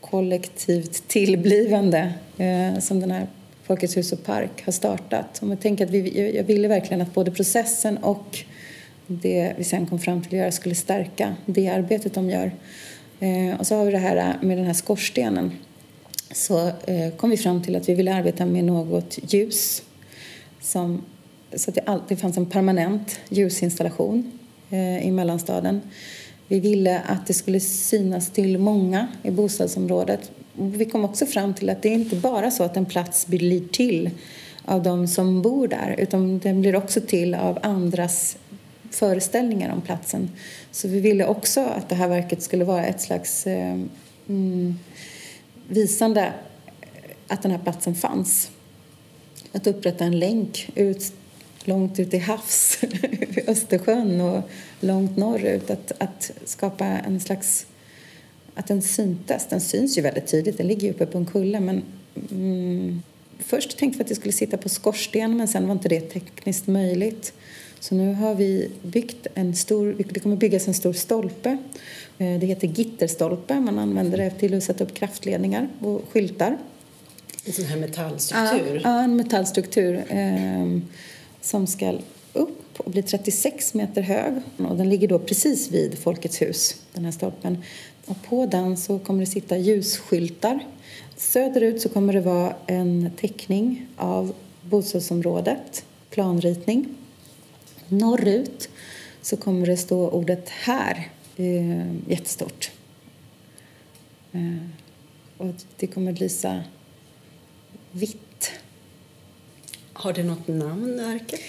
kollektivt 0.00 1.08
tillblivande 1.08 2.12
eh, 2.38 2.78
som 2.78 3.00
den 3.00 3.10
här 3.10 3.26
Folkets 3.68 3.96
hus 3.96 4.12
och 4.12 4.24
park 4.24 4.62
har 4.64 4.72
startat. 4.72 5.38
Och 5.42 5.48
jag, 5.48 5.60
tänker 5.60 5.84
att 5.84 5.90
vi, 5.90 6.32
jag 6.36 6.44
ville 6.44 6.68
verkligen 6.68 7.00
att 7.00 7.14
både 7.14 7.30
processen 7.30 7.98
och 7.98 8.38
det 9.06 9.54
vi 9.58 9.64
sen 9.64 9.86
kom 9.86 9.98
fram 9.98 10.22
till 10.22 10.28
att 10.28 10.38
göra 10.38 10.52
skulle 10.52 10.74
stärka 10.74 11.36
det 11.46 11.68
arbetet 11.68 12.14
de 12.14 12.30
gör. 12.30 12.52
Eh, 13.20 13.60
och 13.60 13.66
så 13.66 13.74
har 13.74 13.84
vi 13.84 13.92
det 13.92 13.98
här 13.98 14.38
med 14.42 14.58
den 14.58 14.66
här 14.66 14.72
skorstenen. 14.72 15.52
Så 16.30 16.66
eh, 16.68 17.10
kom 17.16 17.30
vi 17.30 17.36
fram 17.36 17.62
till 17.62 17.76
att 17.76 17.88
vi 17.88 17.94
ville 17.94 18.14
arbeta 18.14 18.46
med 18.46 18.64
något 18.64 19.18
ljus. 19.32 19.82
Som, 20.60 21.04
så 21.54 21.70
att 21.70 21.74
det 21.74 21.82
alltid 21.86 22.18
fanns 22.18 22.36
en 22.36 22.46
permanent 22.46 23.20
ljusinstallation 23.28 24.32
eh, 24.70 25.06
i 25.06 25.10
mellanstaden. 25.10 25.80
Vi 26.46 26.60
ville 26.60 27.00
att 27.00 27.26
det 27.26 27.34
skulle 27.34 27.60
synas 27.60 28.30
till 28.30 28.58
många 28.58 29.08
i 29.22 29.30
bostadsområdet. 29.30 30.30
Vi 30.58 30.84
kom 30.84 31.04
också 31.04 31.26
fram 31.26 31.54
till 31.54 31.70
att 31.70 31.82
det 31.82 31.88
är 31.88 31.94
inte 31.94 32.16
bara 32.16 32.50
så 32.50 32.62
att 32.62 32.76
en 32.76 32.86
plats 32.86 33.26
blir 33.26 33.68
till 33.68 34.10
av 34.64 34.82
de 34.82 35.08
som 35.08 35.42
bor 35.42 35.68
där 35.68 35.94
utan 35.98 36.38
den 36.38 36.60
blir 36.60 36.76
också 36.76 37.00
till 37.00 37.34
av 37.34 37.58
andras 37.62 38.36
föreställningar 38.90 39.72
om 39.72 39.80
platsen. 39.80 40.30
Så 40.70 40.88
vi 40.88 41.00
ville 41.00 41.26
också 41.26 41.60
att 41.60 41.88
det 41.88 41.94
här 41.94 42.08
verket 42.08 42.42
skulle 42.42 42.64
vara 42.64 42.84
ett 42.84 43.00
slags 43.00 43.46
eh, 43.46 43.78
mm, 44.28 44.78
visande 45.68 46.32
att 47.28 47.42
den 47.42 47.50
här 47.50 47.58
platsen 47.58 47.94
fanns. 47.94 48.50
Att 49.52 49.66
upprätta 49.66 50.04
en 50.04 50.18
länk 50.18 50.70
ut, 50.74 51.12
långt 51.64 51.98
ut 51.98 52.14
i 52.14 52.18
havs, 52.18 52.78
Östersjön 53.46 54.20
och 54.20 54.42
långt 54.80 55.16
norrut. 55.16 55.70
Att, 55.70 55.92
att 55.98 56.30
skapa 56.44 56.84
en 56.84 57.20
slags... 57.20 57.66
Att 58.58 58.66
den 58.66 58.82
syntes. 58.82 59.46
Den 59.46 59.60
syns 59.60 59.98
ju 59.98 60.02
väldigt 60.02 60.26
tydligt, 60.26 60.56
den 60.56 60.66
ligger 60.66 60.82
ju 60.82 60.90
uppe 60.90 61.06
på 61.06 61.18
en 61.18 61.26
kulle 61.26 61.60
men 61.60 61.82
mm, 62.30 63.02
först 63.38 63.78
tänkte 63.78 63.98
vi 63.98 64.02
att 64.02 64.08
det 64.08 64.14
skulle 64.14 64.32
sitta 64.32 64.56
på 64.56 64.68
skorsten 64.68 65.36
men 65.36 65.48
sen 65.48 65.66
var 65.66 65.72
inte 65.72 65.88
det 65.88 66.00
tekniskt 66.00 66.66
möjligt. 66.66 67.32
Så 67.80 67.94
nu 67.94 68.14
har 68.14 68.34
vi 68.34 68.70
byggt 68.82 69.26
en 69.34 69.56
stor, 69.56 69.96
det 70.12 70.20
kommer 70.20 70.36
byggas 70.36 70.68
en 70.68 70.74
stor 70.74 70.92
stolpe. 70.92 71.58
Eh, 72.18 72.38
det 72.40 72.46
heter 72.46 72.68
gitterstolpe, 72.68 73.60
man 73.60 73.78
använder 73.78 74.18
det 74.18 74.30
till 74.30 74.54
att 74.54 74.62
sätta 74.62 74.84
upp 74.84 74.94
kraftledningar 74.94 75.68
och 75.80 76.04
skyltar. 76.10 76.58
En 77.44 77.52
sån 77.52 77.64
här 77.64 77.76
metallstruktur? 77.76 78.80
Ja, 78.84 79.02
en 79.02 79.16
metallstruktur 79.16 80.04
eh, 80.08 80.78
som 81.40 81.66
ska 81.66 81.98
upp 82.32 82.80
och 82.80 82.90
bli 82.90 83.02
36 83.02 83.74
meter 83.74 84.02
hög. 84.02 84.32
Och 84.56 84.76
den 84.76 84.88
ligger 84.88 85.08
då 85.08 85.18
precis 85.18 85.70
vid 85.70 85.98
Folkets 85.98 86.42
hus, 86.42 86.76
den 86.92 87.04
här 87.04 87.12
stolpen. 87.12 87.62
Och 88.08 88.22
på 88.22 88.46
den 88.46 88.76
så 88.76 88.98
kommer 88.98 89.20
det 89.20 89.26
sitta 89.26 89.56
ljusskyltar. 89.56 90.66
Söderut 91.16 91.80
så 91.82 91.88
kommer 91.88 92.12
det 92.12 92.20
vara 92.20 92.56
en 92.66 93.10
teckning 93.20 93.86
av 93.96 94.34
bostadsområdet, 94.62 95.84
planritning. 96.10 96.88
Norrut 97.88 98.68
så 99.22 99.36
kommer 99.36 99.66
det 99.66 99.76
stå 99.76 100.10
ordet 100.10 100.48
här 100.48 101.08
eh, 101.36 101.94
jättestort. 102.08 102.70
Eh, 104.32 104.68
och 105.36 105.54
det 105.76 105.86
kommer 105.86 106.12
lysa 106.12 106.62
vitt. 107.92 108.50
Har 109.92 110.12
det 110.12 110.22
något 110.22 110.48
namn, 110.48 110.96
verket? 110.96 111.40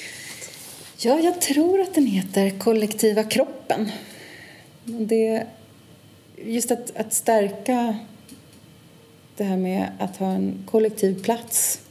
Ja, 0.97 1.19
jag 1.19 1.41
tror 1.41 1.81
att 1.81 1.95
den 1.95 2.05
heter 2.05 2.59
Kollektiva 2.59 3.23
kroppen. 3.23 3.91
Det, 4.83 5.47
just 6.43 6.71
att, 6.71 6.97
att 6.97 7.13
stärka 7.13 7.95
det 9.37 9.43
här 9.43 9.57
med 9.57 9.91
att 9.99 10.17
ha 10.17 10.27
en 10.27 10.63
kollektiv 10.65 11.23
plats 11.23 11.81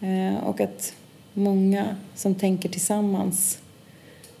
eh, 0.00 0.36
och 0.44 0.60
att 0.60 0.94
många 1.32 1.96
som 2.14 2.34
tänker 2.34 2.68
tillsammans 2.68 3.58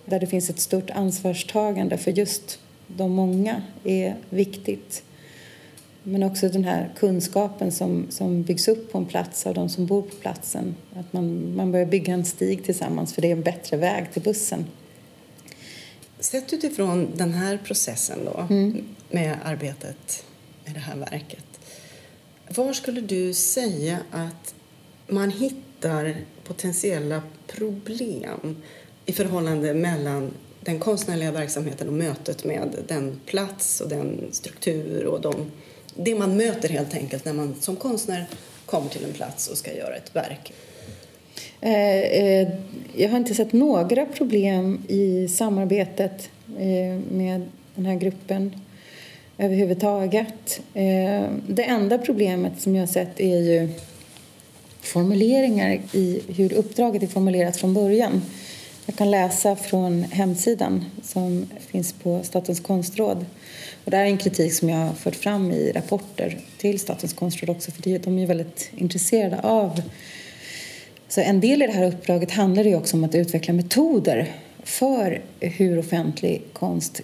där 0.04 0.20
det 0.20 0.26
finns 0.26 0.50
ett 0.50 0.60
stort 0.60 0.90
ansvarstagande 0.90 1.98
för 1.98 2.10
just 2.10 2.58
de 2.86 3.12
många 3.12 3.62
är 3.84 4.16
viktigt. 4.30 5.02
Men 6.02 6.22
också 6.22 6.48
den 6.48 6.64
här 6.64 6.92
kunskapen 6.96 7.72
som, 7.72 8.06
som 8.10 8.42
byggs 8.42 8.68
upp 8.68 8.92
på 8.92 8.98
en 8.98 9.06
plats 9.06 9.46
av 9.46 9.54
de 9.54 9.68
som 9.68 9.86
bor 9.86 10.02
på 10.02 10.16
platsen. 10.16 10.74
Att 10.96 11.12
man, 11.12 11.56
man 11.56 11.72
börjar 11.72 11.86
bygga 11.86 12.14
en 12.14 12.24
stig 12.24 12.64
tillsammans 12.64 13.14
för 13.14 13.22
det 13.22 13.28
är 13.28 13.32
en 13.32 13.42
bättre 13.42 13.76
väg 13.76 14.12
till 14.12 14.22
bussen. 14.22 14.64
Sett 16.24 16.52
utifrån 16.52 17.12
den 17.16 17.32
här 17.32 17.58
processen 17.64 18.18
då, 18.24 18.46
mm. 18.50 18.84
med 19.10 19.38
arbetet 19.44 20.24
med 20.64 20.74
det 20.74 20.80
här 20.80 20.96
verket. 20.96 21.60
Var 22.48 22.72
skulle 22.72 23.00
du 23.00 23.34
säga 23.34 23.98
att 24.10 24.54
man 25.06 25.30
hittar 25.30 26.16
potentiella 26.44 27.22
problem 27.46 28.56
i 29.06 29.12
förhållande 29.12 29.74
mellan 29.74 30.30
den 30.60 30.80
konstnärliga 30.80 31.32
verksamheten 31.32 31.88
och 31.88 31.94
mötet 31.94 32.44
med 32.44 32.84
den 32.88 33.20
plats 33.26 33.80
och 33.80 33.88
den 33.88 34.28
struktur 34.32 35.04
och 35.04 35.20
de, 35.20 35.50
det 35.96 36.14
man 36.14 36.36
möter 36.36 36.68
helt 36.68 36.94
enkelt 36.94 37.24
när 37.24 37.32
man 37.32 37.54
som 37.60 37.76
konstnär 37.76 38.26
kommer 38.66 38.88
till 38.88 39.04
en 39.04 39.12
plats 39.12 39.48
och 39.48 39.58
ska 39.58 39.76
göra 39.76 39.96
ett 39.96 40.16
verk. 40.16 40.52
Eh, 41.60 41.98
eh, 41.98 42.48
jag 42.96 43.08
har 43.08 43.16
inte 43.16 43.34
sett 43.34 43.52
några 43.52 44.06
problem 44.06 44.82
i 44.88 45.28
samarbetet 45.28 46.30
eh, 46.58 47.00
med 47.10 47.42
den 47.74 47.86
här 47.86 47.94
gruppen 47.94 48.52
överhuvudtaget. 49.38 50.60
Det 51.46 51.64
enda 51.64 51.98
problemet 51.98 52.60
som 52.60 52.74
jag 52.74 52.82
har 52.82 52.86
sett 52.86 53.20
är 53.20 53.38
ju 53.38 53.68
formuleringar 54.80 55.80
i 55.92 56.20
hur 56.36 56.52
uppdraget 56.52 57.02
är 57.02 57.06
formulerat 57.06 57.56
från 57.56 57.74
början. 57.74 58.22
Jag 58.86 58.96
kan 58.96 59.10
läsa 59.10 59.56
från 59.56 60.02
hemsidan 60.02 60.84
som 61.02 61.46
finns 61.60 61.92
på 61.92 62.20
Statens 62.22 62.60
konstråd. 62.60 63.26
Och 63.84 63.90
det 63.90 63.96
är 63.96 64.04
en 64.04 64.18
kritik 64.18 64.54
som 64.54 64.68
jag 64.68 64.76
har 64.76 64.92
fört 64.92 65.16
fram 65.16 65.52
i 65.52 65.72
rapporter 65.72 66.38
till 66.58 66.80
Statens 66.80 67.12
konstråd 67.12 67.50
också 67.50 67.70
för 67.70 67.98
de 67.98 68.18
är 68.18 68.26
väldigt 68.26 68.70
intresserade 68.76 69.40
av 69.40 69.82
så 71.08 71.20
en 71.20 71.40
del 71.40 71.62
i 71.62 71.66
det 71.66 71.72
här 71.72 71.86
uppdraget 71.86 72.30
handlar 72.30 72.64
ju 72.64 72.76
också 72.76 72.96
om 72.96 73.04
att 73.04 73.14
utveckla 73.14 73.54
metoder 73.54 74.32
för 74.62 75.22
hur 75.40 75.78
offentlig 75.78 76.42
konst, 76.52 77.00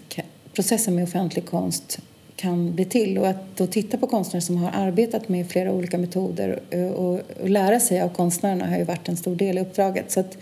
processen 0.52 0.94
med 0.94 1.04
offentlig 1.04 1.46
konst 1.46 1.98
kan 2.36 2.74
bli 2.74 2.84
till 2.84 3.18
och 3.18 3.28
att 3.28 3.56
då 3.56 3.66
titta 3.66 3.98
på 3.98 4.06
konstnärer 4.06 4.40
som 4.40 4.56
har 4.56 4.70
arbetat 4.70 5.28
med 5.28 5.50
flera 5.50 5.72
olika 5.72 5.98
metoder 5.98 6.60
eh, 6.70 6.86
och, 6.86 7.20
och, 7.40 7.48
lära 7.48 7.80
sig 7.80 8.00
av 8.00 8.08
konstnärerna 8.08 8.66
har 8.66 8.78
ju 8.78 8.84
varit 8.84 9.08
en 9.08 9.16
stor 9.16 9.36
del 9.36 9.58
i 9.58 9.60
uppdraget. 9.60 10.10
Så 10.10 10.20
att, 10.20 10.38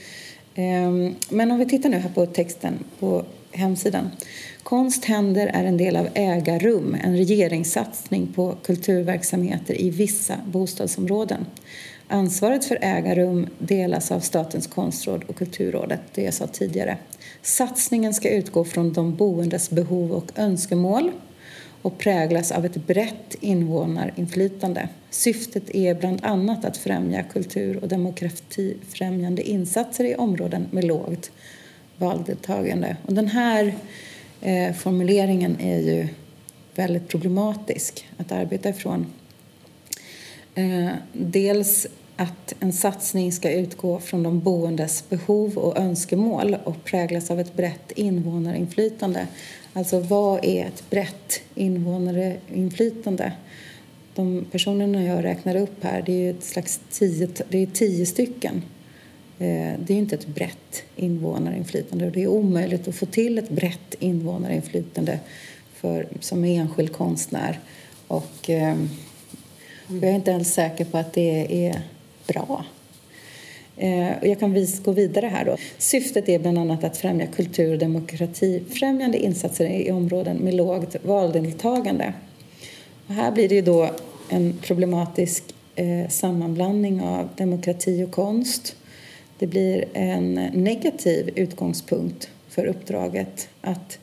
um, 0.57 1.14
men 1.29 1.51
om 1.51 1.59
vi 1.59 1.66
tittar 1.66 1.88
nu 1.88 1.97
här 1.97 2.11
på 2.11 2.27
texten 2.27 2.85
på 2.99 3.25
hemsidan. 3.53 4.11
Konst 4.62 5.05
händer 5.05 5.47
är 5.47 5.64
en 5.64 5.77
del 5.77 5.97
av 5.97 6.09
Ägarrum, 6.14 6.97
en 7.05 7.16
regeringssatsning 7.16 8.27
på 8.35 8.55
kulturverksamheter 8.62 9.81
i 9.81 9.90
vissa 9.90 10.35
bostadsområden. 10.47 11.47
Ansvaret 12.11 12.64
för 12.64 12.79
ägarrum 12.81 13.47
delas 13.59 14.12
av 14.12 14.21
Statens 14.21 14.66
konstråd 14.66 15.25
och 15.27 15.37
Kulturrådet, 15.37 16.01
det 16.14 16.23
jag 16.23 16.35
sa 16.35 16.47
tidigare. 16.47 16.97
Satsningen 17.42 18.14
ska 18.14 18.31
utgå 18.31 18.64
från 18.64 18.92
de 18.92 19.16
boendes 19.16 19.71
behov 19.71 20.12
och 20.12 20.33
önskemål 20.37 21.11
och 21.83 21.99
präglas 21.99 22.53
av 22.53 22.64
ett 22.64 22.87
brett 22.87 23.35
invånarinflytande. 23.40 24.88
Syftet 25.11 25.75
är 25.75 25.94
bland 25.94 26.25
annat 26.25 26.64
att 26.64 26.77
främja 26.77 27.23
kultur 27.23 27.77
och 27.83 27.88
demokratifrämjande 27.88 29.42
insatser 29.42 30.05
i 30.05 30.14
områden 30.14 30.66
med 30.71 30.85
lågt 30.85 31.31
valdeltagande. 31.97 32.97
Och 33.07 33.14
den 33.14 33.29
här 33.29 33.75
eh, 34.40 34.75
formuleringen 34.75 35.57
är 35.61 35.79
ju 35.79 36.09
väldigt 36.75 37.09
problematisk 37.09 38.09
att 38.16 38.33
arbeta 38.33 38.68
ifrån. 38.68 39.07
Eh, 40.55 40.90
dels 41.12 41.87
att 42.20 42.54
en 42.61 42.72
satsning 42.72 43.33
ska 43.33 43.52
utgå 43.52 43.98
från 43.98 44.22
de 44.22 44.40
boendes 44.40 45.09
behov 45.09 45.59
och 45.59 45.78
önskemål 45.78 46.57
och 46.64 46.85
präglas 46.85 47.31
av 47.31 47.40
ett 47.40 47.57
brett 47.57 47.92
invånarinflytande. 47.92 49.26
Alltså 49.72 50.00
vad 50.00 50.44
är 50.44 50.64
ett 50.64 50.90
brett 50.90 51.40
invånarinflytande? 51.54 53.33
De 54.14 54.46
personerna 54.52 55.02
jag 55.02 55.24
räknar 55.24 55.57
upp 55.57 55.85
här, 55.85 56.02
det 56.07 56.12
är 56.12 56.31
ett 56.31 56.44
slags 56.44 56.81
tio, 56.90 57.28
det 57.48 57.59
är 57.59 57.66
tio 57.66 58.07
stycken. 58.07 58.62
Eh, 59.38 59.72
det 59.78 59.90
är 59.94 59.98
inte 59.98 60.14
ett 60.14 60.26
brett 60.26 60.83
invånarinflytande 60.96 62.07
och 62.07 62.12
det 62.12 62.22
är 62.22 62.28
omöjligt 62.28 62.88
att 62.88 62.94
få 62.94 63.07
till 63.07 63.38
ett 63.38 63.50
brett 63.50 63.94
invånarinflytande 63.98 65.20
för, 65.74 66.09
som 66.20 66.44
enskild 66.44 66.92
konstnär. 66.92 67.61
Och, 68.09 68.50
eh, 68.50 68.76
jag 69.88 70.04
är 70.04 70.14
inte 70.14 70.31
ens 70.31 70.54
säker 70.54 70.85
på 70.85 70.98
att 70.98 71.12
det 71.12 71.66
är 71.66 71.83
bra. 72.29 72.64
Eh, 73.77 74.25
jag 74.29 74.41
kan 74.41 74.67
gå 74.85 74.93
vidare 74.93 75.27
här. 75.27 75.45
Då. 75.45 75.57
Syftet 75.79 76.29
är 76.29 76.38
bland 76.38 76.59
annat 76.59 76.85
att 76.85 76.97
främja 76.97 77.27
kultur 77.27 77.73
och 77.73 77.79
demokratifrämjande 77.79 79.19
insatser 79.19 79.67
i 79.67 79.91
områden 79.91 80.37
med 80.37 80.55
lågt 80.55 80.97
valdeltagande. 81.03 82.12
Och 83.07 83.14
här 83.14 83.33
blir 83.33 83.49
det 83.49 83.62
då 83.62 83.91
en 84.29 84.59
problematisk 84.62 85.45
eh, 85.75 86.09
sammanblandning 86.09 87.03
av 87.03 87.29
demokrati 87.37 88.05
och 88.05 88.11
konst. 88.11 88.77
Det 89.38 89.47
blir 89.47 89.85
en 89.93 90.35
negativ 90.53 91.31
utgångspunkt 91.35 92.29
för 92.49 92.67
uppdraget 92.67 93.49
att 93.61 93.99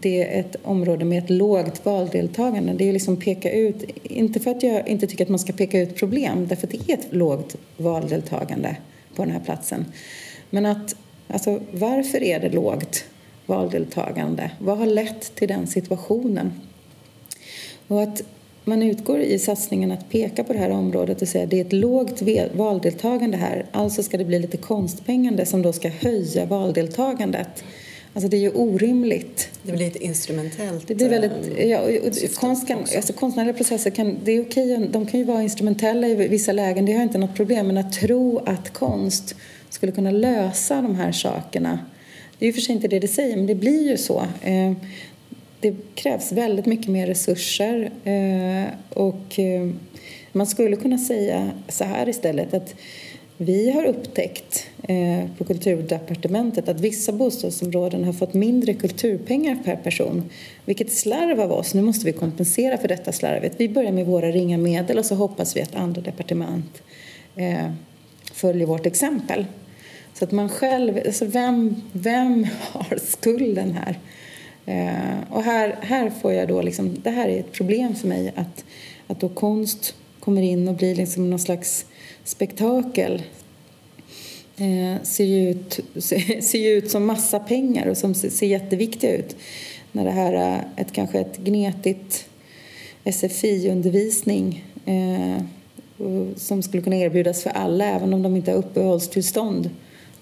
det 0.00 0.22
är 0.22 0.40
ett 0.40 0.56
område 0.62 1.04
med 1.04 1.24
ett 1.24 1.30
lågt 1.30 1.86
valdeltagande. 1.86 2.72
Det 2.72 2.88
är 2.88 2.92
liksom 2.92 3.16
peka 3.16 3.50
ut, 3.50 3.84
inte 4.02 4.40
för 4.40 4.50
att 4.50 4.62
jag 4.62 4.88
inte 4.88 5.06
tycker 5.06 5.24
att 5.24 5.30
man 5.30 5.38
ska 5.38 5.52
peka 5.52 5.80
ut 5.80 5.96
problem, 5.96 6.46
därför 6.48 6.66
att 6.66 6.72
det 6.72 6.92
är 6.92 6.98
ett 6.98 7.06
lågt 7.10 7.56
valdeltagande 7.76 8.76
på 9.16 9.24
den 9.24 9.32
här 9.32 9.40
platsen. 9.40 9.84
Men 10.50 10.66
att, 10.66 10.96
alltså, 11.28 11.60
varför 11.70 12.22
är 12.22 12.40
det 12.40 12.48
lågt 12.48 13.04
valdeltagande? 13.46 14.50
Vad 14.58 14.78
har 14.78 14.86
lett 14.86 15.34
till 15.34 15.48
den 15.48 15.66
situationen? 15.66 16.52
Och 17.88 18.02
att 18.02 18.22
man 18.64 18.82
utgår 18.82 19.20
i 19.20 19.38
satsningen 19.38 19.92
att 19.92 20.10
peka 20.10 20.44
på 20.44 20.52
det 20.52 20.58
här 20.58 20.70
området 20.70 21.22
och 21.22 21.28
säga 21.28 21.44
att 21.44 21.50
det 21.50 21.60
är 21.60 21.64
ett 21.64 21.72
lågt 21.72 22.22
valdeltagande 22.52 23.36
här, 23.36 23.66
alltså 23.72 24.02
ska 24.02 24.16
det 24.16 24.24
bli 24.24 24.38
lite 24.38 24.56
konstpengande 24.56 25.46
som 25.46 25.62
då 25.62 25.72
ska 25.72 25.88
höja 25.88 26.46
valdeltagandet. 26.46 27.64
Alltså 28.14 28.28
det 28.28 28.36
är 28.36 28.40
ju 28.40 28.50
orimligt. 28.50 29.48
Det 29.62 29.72
blir 29.72 29.86
ett 29.86 29.96
instrumentellt 29.96 30.88
Det 30.88 30.94
blir 30.94 31.08
väldigt, 31.08 31.32
eh, 31.56 31.66
ja, 31.66 31.88
konst 32.34 32.68
kan, 32.68 32.78
alltså 32.78 33.12
konstnärliga 33.12 33.54
processer 33.54 33.90
kan, 33.90 34.16
det 34.24 34.32
är 34.32 34.42
okej, 34.42 34.88
de 34.92 35.06
kan 35.06 35.20
ju 35.20 35.26
vara 35.26 35.42
instrumentella 35.42 36.08
i 36.08 36.14
vissa 36.14 36.52
lägen, 36.52 36.86
det 36.86 36.92
har 36.92 37.02
inte 37.02 37.18
något 37.18 37.36
problem, 37.36 37.66
men 37.66 37.78
att 37.78 37.92
tro 37.92 38.38
att 38.38 38.72
konst 38.72 39.34
skulle 39.70 39.92
kunna 39.92 40.10
lösa 40.10 40.82
de 40.82 40.94
här 40.94 41.12
sakerna, 41.12 41.78
det 42.38 42.44
är 42.44 42.46
ju 42.46 42.52
för 42.52 42.60
sig 42.60 42.74
inte 42.74 42.88
det 42.88 42.98
det 42.98 43.08
säger, 43.08 43.36
men 43.36 43.46
det 43.46 43.54
blir 43.54 43.90
ju 43.90 43.96
så. 43.96 44.26
Eh, 44.42 44.72
det 45.60 45.74
krävs 45.94 46.32
väldigt 46.32 46.66
mycket 46.66 46.88
mer 46.88 47.06
resurser 47.06 47.90
eh, 48.04 48.98
och 48.98 49.38
man 50.32 50.46
skulle 50.46 50.76
kunna 50.76 50.98
säga 50.98 51.50
så 51.68 51.84
här 51.84 52.08
istället 52.08 52.54
att 52.54 52.74
vi 53.36 53.70
har 53.70 53.84
upptäckt 53.84 54.66
eh, 54.82 55.24
på 55.38 55.44
Kulturdepartementet 55.44 56.68
att 56.68 56.80
vissa 56.80 57.12
bostadsområden 57.12 58.04
har 58.04 58.12
fått 58.12 58.34
mindre 58.34 58.74
kulturpengar 58.74 59.58
per 59.64 59.76
person. 59.76 60.30
Vilket 60.64 60.92
slarv 60.92 61.40
av 61.40 61.52
oss. 61.52 61.74
Nu 61.74 61.82
måste 61.82 62.06
vi 62.06 62.12
kompensera 62.12 62.78
för 62.78 62.88
detta 62.88 63.12
slarvet. 63.12 63.52
Vi 63.56 63.68
börjar 63.68 63.92
med 63.92 64.06
våra 64.06 64.30
ringa 64.30 64.58
medel 64.58 64.98
och 64.98 65.06
så 65.06 65.14
hoppas 65.14 65.56
vi 65.56 65.62
att 65.62 65.74
andra 65.74 66.02
departement 66.02 66.82
eh, 67.36 67.70
följer 68.32 68.66
vårt 68.66 68.86
exempel. 68.86 69.46
Så 70.14 70.24
att 70.24 70.32
man 70.32 70.48
själv, 70.48 70.98
alltså 71.06 71.24
vem, 71.24 71.82
vem 71.92 72.46
har 72.72 72.98
skulden 72.98 73.72
här? 73.72 73.98
Eh, 74.66 75.32
och 75.32 75.42
här, 75.42 75.78
här 75.80 76.10
får 76.10 76.32
jag 76.32 76.48
då 76.48 76.62
liksom, 76.62 76.96
det 77.02 77.10
här 77.10 77.28
är 77.28 77.40
ett 77.40 77.52
problem 77.52 77.94
för 77.94 78.08
mig 78.08 78.32
att, 78.36 78.64
att 79.06 79.20
då 79.20 79.28
konst 79.28 79.94
kommer 80.24 80.42
in 80.42 80.68
och 80.68 80.74
blir 80.74 80.94
liksom 80.94 81.30
någon 81.30 81.38
slags 81.38 81.86
spektakel 82.24 83.22
eh, 84.56 85.02
ser, 85.02 85.24
ju 85.24 85.50
ut, 85.50 85.80
ser, 86.44 86.58
ju 86.58 86.68
ut 86.68 86.90
som 86.90 87.06
massa 87.06 87.38
pengar 87.38 87.86
och 87.86 87.96
som 87.96 88.14
ser, 88.14 88.30
ser 88.30 88.46
jätteviktiga 88.46 89.16
ut. 89.16 89.36
När 89.92 90.04
det 90.04 90.10
här 90.10 90.32
är 90.32 90.68
ett, 90.76 90.92
kanske 90.92 91.20
ett 91.20 91.38
gnetigt 91.38 92.26
SFI-undervisning 93.04 94.64
eh, 94.86 95.42
som 96.36 96.62
skulle 96.62 96.82
kunna 96.82 96.96
erbjudas 96.96 97.42
för 97.42 97.50
alla 97.50 97.84
även 97.84 98.14
om 98.14 98.22
de 98.22 98.36
inte 98.36 98.50
har 98.50 98.58
uppehållstillstånd 98.58 99.70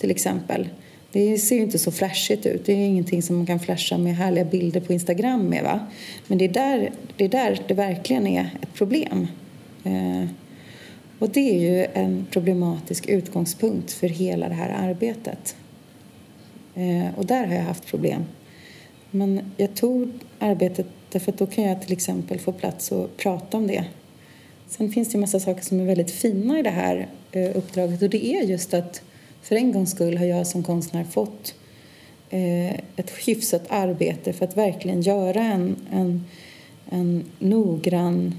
till 0.00 0.10
exempel. 0.10 0.68
Det 1.12 1.38
ser 1.38 1.56
ju 1.56 1.62
inte 1.62 1.78
så 1.78 1.92
flashigt 1.92 2.46
ut. 2.46 2.66
Det 2.66 2.72
är 2.72 2.76
ingenting 2.76 3.22
som 3.22 3.36
man 3.36 3.46
kan 3.46 3.60
flasha 3.60 3.98
med 3.98 4.16
härliga 4.16 4.44
bilder 4.44 4.80
på 4.80 4.92
Instagram 4.92 5.48
med. 5.48 5.64
Va? 5.64 5.80
Men 6.26 6.38
det 6.38 6.44
är 6.44 6.48
där 6.48 6.92
det, 7.16 7.24
är 7.24 7.28
där 7.28 7.60
det 7.68 7.74
verkligen 7.74 8.26
är 8.26 8.50
ett 8.62 8.74
problem. 8.74 9.26
Eh, 9.84 10.28
och 11.18 11.30
det 11.30 11.40
är 11.40 11.60
ju 11.60 11.86
en 11.94 12.26
problematisk 12.30 13.06
utgångspunkt 13.06 13.92
för 13.92 14.08
hela 14.08 14.48
det 14.48 14.54
här 14.54 14.88
arbetet. 14.88 15.56
Eh, 16.74 17.18
och 17.18 17.26
där 17.26 17.46
har 17.46 17.54
jag 17.54 17.62
haft 17.62 17.86
problem. 17.86 18.24
Men 19.10 19.40
jag 19.56 19.74
tog 19.74 20.10
arbetet 20.38 20.86
därför 21.10 21.32
att 21.32 21.38
då 21.38 21.46
kan 21.46 21.64
jag 21.64 21.82
till 21.82 21.92
exempel 21.92 22.38
få 22.38 22.52
plats 22.52 22.92
och 22.92 23.16
prata 23.16 23.56
om 23.56 23.66
det. 23.66 23.84
Sen 24.68 24.92
finns 24.92 25.08
det 25.08 25.16
en 25.16 25.20
massa 25.20 25.40
saker 25.40 25.62
som 25.62 25.80
är 25.80 25.84
väldigt 25.84 26.10
fina 26.10 26.58
i 26.58 26.62
det 26.62 26.70
här 26.70 27.08
eh, 27.32 27.56
uppdraget 27.56 28.02
och 28.02 28.10
det 28.10 28.26
är 28.26 28.42
just 28.42 28.74
att 28.74 29.02
för 29.42 29.56
en 29.56 29.72
gångs 29.72 29.90
skull 29.90 30.18
har 30.18 30.26
jag 30.26 30.46
som 30.46 30.62
konstnär 30.62 31.04
fått 31.04 31.54
ett 32.96 33.10
hyfsat 33.10 33.62
arbete 33.68 34.32
för 34.32 34.44
att 34.44 34.56
verkligen 34.56 35.02
göra 35.02 35.42
en, 35.42 35.76
en, 35.90 36.24
en 36.90 37.24
noggrann 37.38 38.34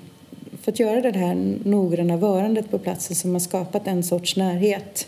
för 0.63 0.71
att 0.71 0.79
göra 0.79 1.11
det 1.11 1.19
här 1.19 1.35
noggranna 1.63 2.17
varandet 2.17 2.71
på 2.71 2.79
platsen 2.79 3.15
som 3.15 3.31
har 3.31 3.39
skapat 3.39 3.87
en 3.87 4.03
sorts 4.03 4.35
närhet 4.35 5.07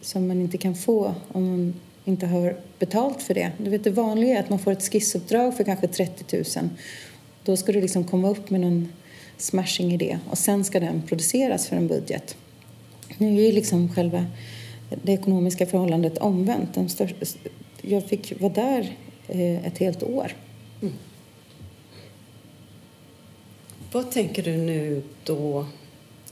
som 0.00 0.28
man 0.28 0.40
inte 0.40 0.58
kan 0.58 0.74
få 0.74 1.14
om 1.32 1.50
man 1.50 1.74
inte 2.04 2.26
har 2.26 2.56
betalt 2.78 3.22
för 3.22 3.34
det. 3.34 3.52
Du 3.58 3.70
vet, 3.70 3.84
det 3.84 3.90
vanliga 3.90 4.36
är 4.36 4.40
att 4.40 4.50
man 4.50 4.58
får 4.58 4.72
ett 4.72 4.92
skissuppdrag 4.92 5.56
för 5.56 5.64
kanske 5.64 5.88
30 5.88 6.36
000. 6.36 6.68
Då 7.44 7.56
ska 7.56 7.72
du 7.72 7.80
liksom 7.80 8.04
komma 8.04 8.30
upp 8.30 8.50
med 8.50 8.60
någon 8.60 8.92
smashing 9.36 9.92
idé 9.92 10.18
och 10.30 10.38
sen 10.38 10.64
ska 10.64 10.80
den 10.80 11.02
produceras 11.02 11.66
för 11.66 11.76
en 11.76 11.88
budget. 11.88 12.36
Nu 13.18 13.38
är 13.38 13.46
ju 13.46 13.52
liksom 13.52 13.94
själva 13.94 14.26
det 15.02 15.12
ekonomiska 15.12 15.66
förhållandet 15.66 16.18
omvänt. 16.18 16.78
Jag 17.82 18.04
fick 18.04 18.40
vara 18.40 18.52
där 18.52 18.96
eh, 19.28 19.66
ett 19.66 19.78
helt 19.78 20.02
år. 20.02 20.32
Mm. 20.82 20.94
Vad 23.96 24.10
tänker 24.10 24.42
du 24.42 24.56
nu 24.56 25.02
då 25.24 25.66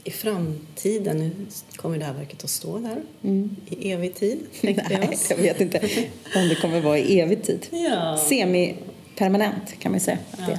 i 0.03 0.11
framtiden? 0.11 1.17
Nu 1.17 1.31
kommer 1.75 1.97
det 1.97 2.05
här 2.05 2.13
verket 2.13 2.43
att 2.43 2.49
stå 2.49 2.77
där 2.77 3.01
mm. 3.23 3.55
i 3.67 3.91
evig 3.91 4.15
tid. 4.15 4.39
Nej, 4.61 5.17
jag 5.29 5.37
vet 5.37 5.61
inte 5.61 5.79
om 6.35 6.49
det 6.49 6.55
kommer 6.55 6.81
vara 6.81 6.97
i 6.97 7.19
evig 7.19 7.43
tid. 7.43 7.67
Ja. 7.71 8.17
Semi-permanent 8.17 9.79
kan 9.79 9.91
man 9.91 9.99
säga. 9.99 10.17
Ja. 10.37 10.57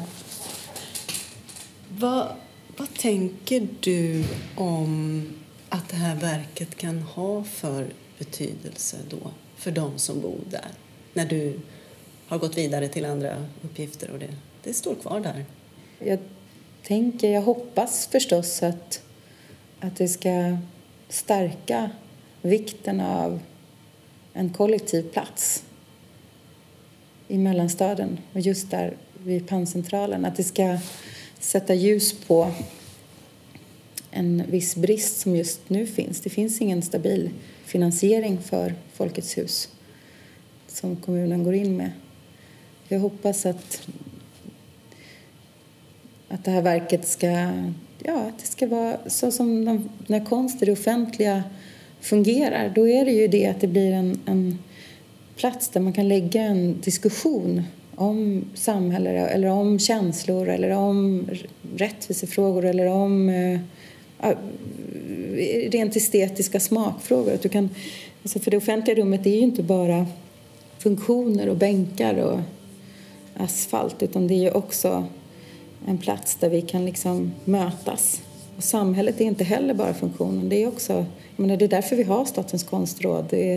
Vad, 1.89 2.29
vad 2.77 2.95
tänker 2.95 3.69
du 3.81 4.25
om 4.57 5.23
att 5.69 5.89
det 5.89 5.97
här 5.97 6.17
verket 6.17 6.77
kan 6.77 6.99
ha 6.99 7.45
för 7.45 7.87
betydelse 8.19 8.97
då 9.11 9.31
för 9.57 9.71
de 9.71 9.99
som 9.99 10.21
bor 10.21 10.41
där? 10.51 10.69
När 11.13 11.27
du 11.27 11.61
har 12.27 12.39
gått 12.39 12.59
vidare 12.59 12.89
till 12.89 13.05
andra 13.05 13.47
uppgifter 13.63 14.11
och 14.11 14.19
det, 14.19 14.35
det 14.63 14.75
står 14.75 14.95
kvar 14.95 15.21
där. 15.21 15.45
Jag 15.99 16.19
tänker, 16.87 17.31
jag 17.31 17.43
hoppas 17.43 18.07
förstås 18.07 18.63
att, 18.63 19.03
att 19.81 19.97
det 19.97 20.09
ska 20.09 20.57
stärka 21.09 21.91
vikten 22.43 23.01
av 23.01 23.41
en 24.33 24.51
kollektiv 24.51 25.03
plats 25.03 25.65
i 27.29 27.39
mellanstaden 27.39 28.19
och 28.33 28.41
just 28.41 28.71
där 28.71 28.97
vid 29.25 29.49
panncentralen. 29.49 30.25
Att 30.25 30.37
det 30.37 30.45
ska 30.45 30.79
sätta 31.39 31.75
ljus 31.75 32.13
på 32.27 32.53
en 34.11 34.43
viss 34.51 34.77
brist 34.77 35.21
som 35.21 35.37
just 35.37 35.69
nu 35.69 35.87
finns. 35.87 36.21
Det 36.21 36.31
finns 36.31 36.61
ingen 36.61 36.83
stabil 36.83 37.31
finansiering 37.65 38.39
för 38.39 38.75
Folkets 38.93 39.39
hus 39.39 39.69
som 40.67 40.97
kommunen 40.97 41.45
går 41.45 41.55
in 41.55 41.77
med. 41.77 41.91
Jag 42.89 43.01
hoppas 43.01 43.47
att 43.47 43.89
att 46.37 46.45
det 46.45 46.51
här 46.51 46.63
verket 46.63 47.09
ska, 47.09 47.27
ja, 48.03 48.15
att 48.15 48.39
det 48.39 48.47
ska 48.47 48.67
vara 48.67 48.97
så 49.07 49.31
som 49.31 49.65
de, 49.65 49.89
när 50.07 50.25
konst 50.25 50.63
i 50.63 50.65
det 50.65 50.73
offentliga 50.73 51.43
fungerar. 52.01 52.73
Då 52.75 52.89
är 52.89 53.05
det 53.05 53.11
ju 53.11 53.29
det 53.29 53.47
att 53.47 53.61
det 53.61 53.67
blir 53.67 53.93
en, 53.93 54.21
en 54.27 54.59
plats 55.37 55.69
där 55.69 55.81
man 55.81 55.93
kan 55.93 56.09
lägga 56.09 56.43
en 56.43 56.81
diskussion 56.81 57.63
om 57.95 58.45
samhälle 58.55 59.11
eller 59.11 59.49
om 59.49 59.79
känslor 59.79 60.49
eller 60.49 60.71
om 60.71 61.29
rättvisefrågor 61.77 62.65
eller 62.65 62.87
om 62.87 63.29
eh, 63.29 63.61
rent 65.71 65.97
estetiska 65.97 66.61
smakfrågor. 66.61 67.35
Att 67.35 67.43
du 67.43 67.49
kan, 67.49 67.71
alltså 68.23 68.39
för 68.39 68.51
det 68.51 68.57
offentliga 68.57 68.97
rummet 68.97 69.27
är 69.27 69.31
ju 69.31 69.41
inte 69.41 69.63
bara 69.63 70.07
funktioner 70.79 71.49
och 71.49 71.57
bänkar 71.57 72.15
och 72.15 72.41
asfalt 73.37 74.03
utan 74.03 74.29
det 74.29 74.35
är 74.35 74.43
ju 74.43 74.51
också 74.51 75.05
en 75.87 75.99
plats 75.99 76.35
där 76.35 76.51
vi 76.51 76.63
kan 76.63 76.85
liksom 76.85 77.33
mötas. 77.45 78.23
Och 78.57 78.65
samhället 78.65 79.21
är 79.21 79.25
inte 79.25 79.45
heller 79.45 79.75
bara 79.75 79.95
funktionen. 79.95 80.49
Det 80.49 80.63
är, 80.63 80.69
också, 80.69 80.93
jag 81.37 81.43
menar, 81.43 81.57
det 81.57 81.65
är 81.65 81.69
därför 81.69 81.97
vi 81.97 82.03
har 82.03 82.25
Statens 82.25 82.65
konstråd. 82.65 83.27
Det 83.31 83.53
är, 83.53 83.57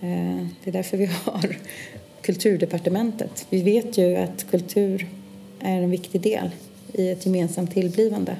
eh, 0.00 0.46
det 0.64 0.70
är 0.70 0.72
därför 0.72 0.96
vi 0.96 1.06
har 1.06 1.56
Kulturdepartementet. 2.22 3.46
Vi 3.50 3.62
vet 3.62 3.98
ju 3.98 4.16
att 4.16 4.50
kultur 4.50 5.08
är 5.60 5.82
en 5.82 5.90
viktig 5.90 6.20
del 6.20 6.50
i 6.92 7.10
ett 7.10 7.26
gemensamt 7.26 7.72
tillblivande. 7.72 8.36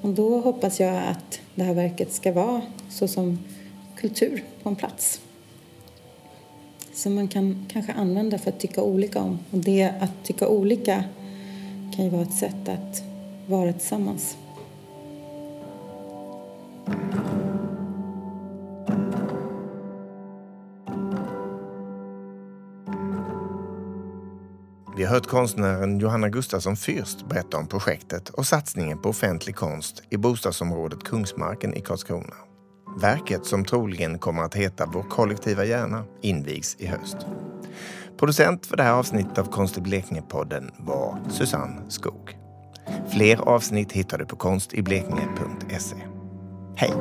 Och 0.00 0.08
då 0.08 0.40
hoppas 0.40 0.80
jag 0.80 0.96
att 0.96 1.40
det 1.54 1.62
här 1.62 1.74
verket 1.74 2.12
ska 2.12 2.32
vara 2.32 2.62
så 2.90 3.08
som 3.08 3.38
kultur 3.96 4.44
på 4.62 4.68
en 4.68 4.76
plats. 4.76 5.20
Som 6.94 7.14
man 7.14 7.28
kan 7.28 7.66
kanske 7.72 7.92
använda 7.92 8.38
för 8.38 8.50
att 8.50 8.60
tycka 8.60 8.82
olika 8.82 9.20
om. 9.20 9.38
Och 9.50 9.58
det 9.58 9.92
att 10.00 10.24
tycka 10.24 10.48
olika 10.48 11.04
kan 11.96 12.04
ju 12.04 12.10
vara 12.10 12.22
ett 12.22 12.34
sätt 12.34 12.68
att 12.68 13.02
vara 13.46 13.72
tillsammans. 13.72 14.36
Vi 24.96 25.04
har 25.04 25.14
hört 25.14 25.26
konstnären 25.26 25.98
Johanna 25.98 26.28
Gustafsson 26.28 26.74
Fürst 26.74 27.28
berätta 27.28 27.56
om 27.56 27.66
projektet 27.66 28.28
och 28.28 28.46
satsningen 28.46 28.98
på 28.98 29.08
offentlig 29.08 29.56
konst 29.56 30.02
i 30.10 30.16
bostadsområdet 30.16 31.04
Kungsmarken 31.04 31.74
i 31.74 31.80
Karlskrona. 31.80 32.34
Verket, 33.00 33.46
som 33.46 33.64
troligen 33.64 34.18
kommer 34.18 34.42
att 34.42 34.54
heta 34.54 34.86
Vår 34.92 35.02
kollektiva 35.02 35.64
hjärna, 35.64 36.04
invigs 36.20 36.76
i 36.78 36.86
höst. 36.86 37.16
Producent 38.18 38.66
för 38.66 38.76
det 38.76 38.82
här 38.82 38.92
avsnittet 38.92 39.38
av 39.38 39.44
Konst 39.44 39.78
i 39.78 39.80
Blekinge-podden 39.80 40.70
var 40.78 41.18
Susanne 41.28 41.82
Skog. 41.88 42.36
Fler 43.12 43.36
avsnitt 43.36 43.92
hittar 43.92 44.18
du 44.18 44.26
på 44.26 44.36
konstiblekinge.se. 44.36 45.96
Hej! 46.76 46.92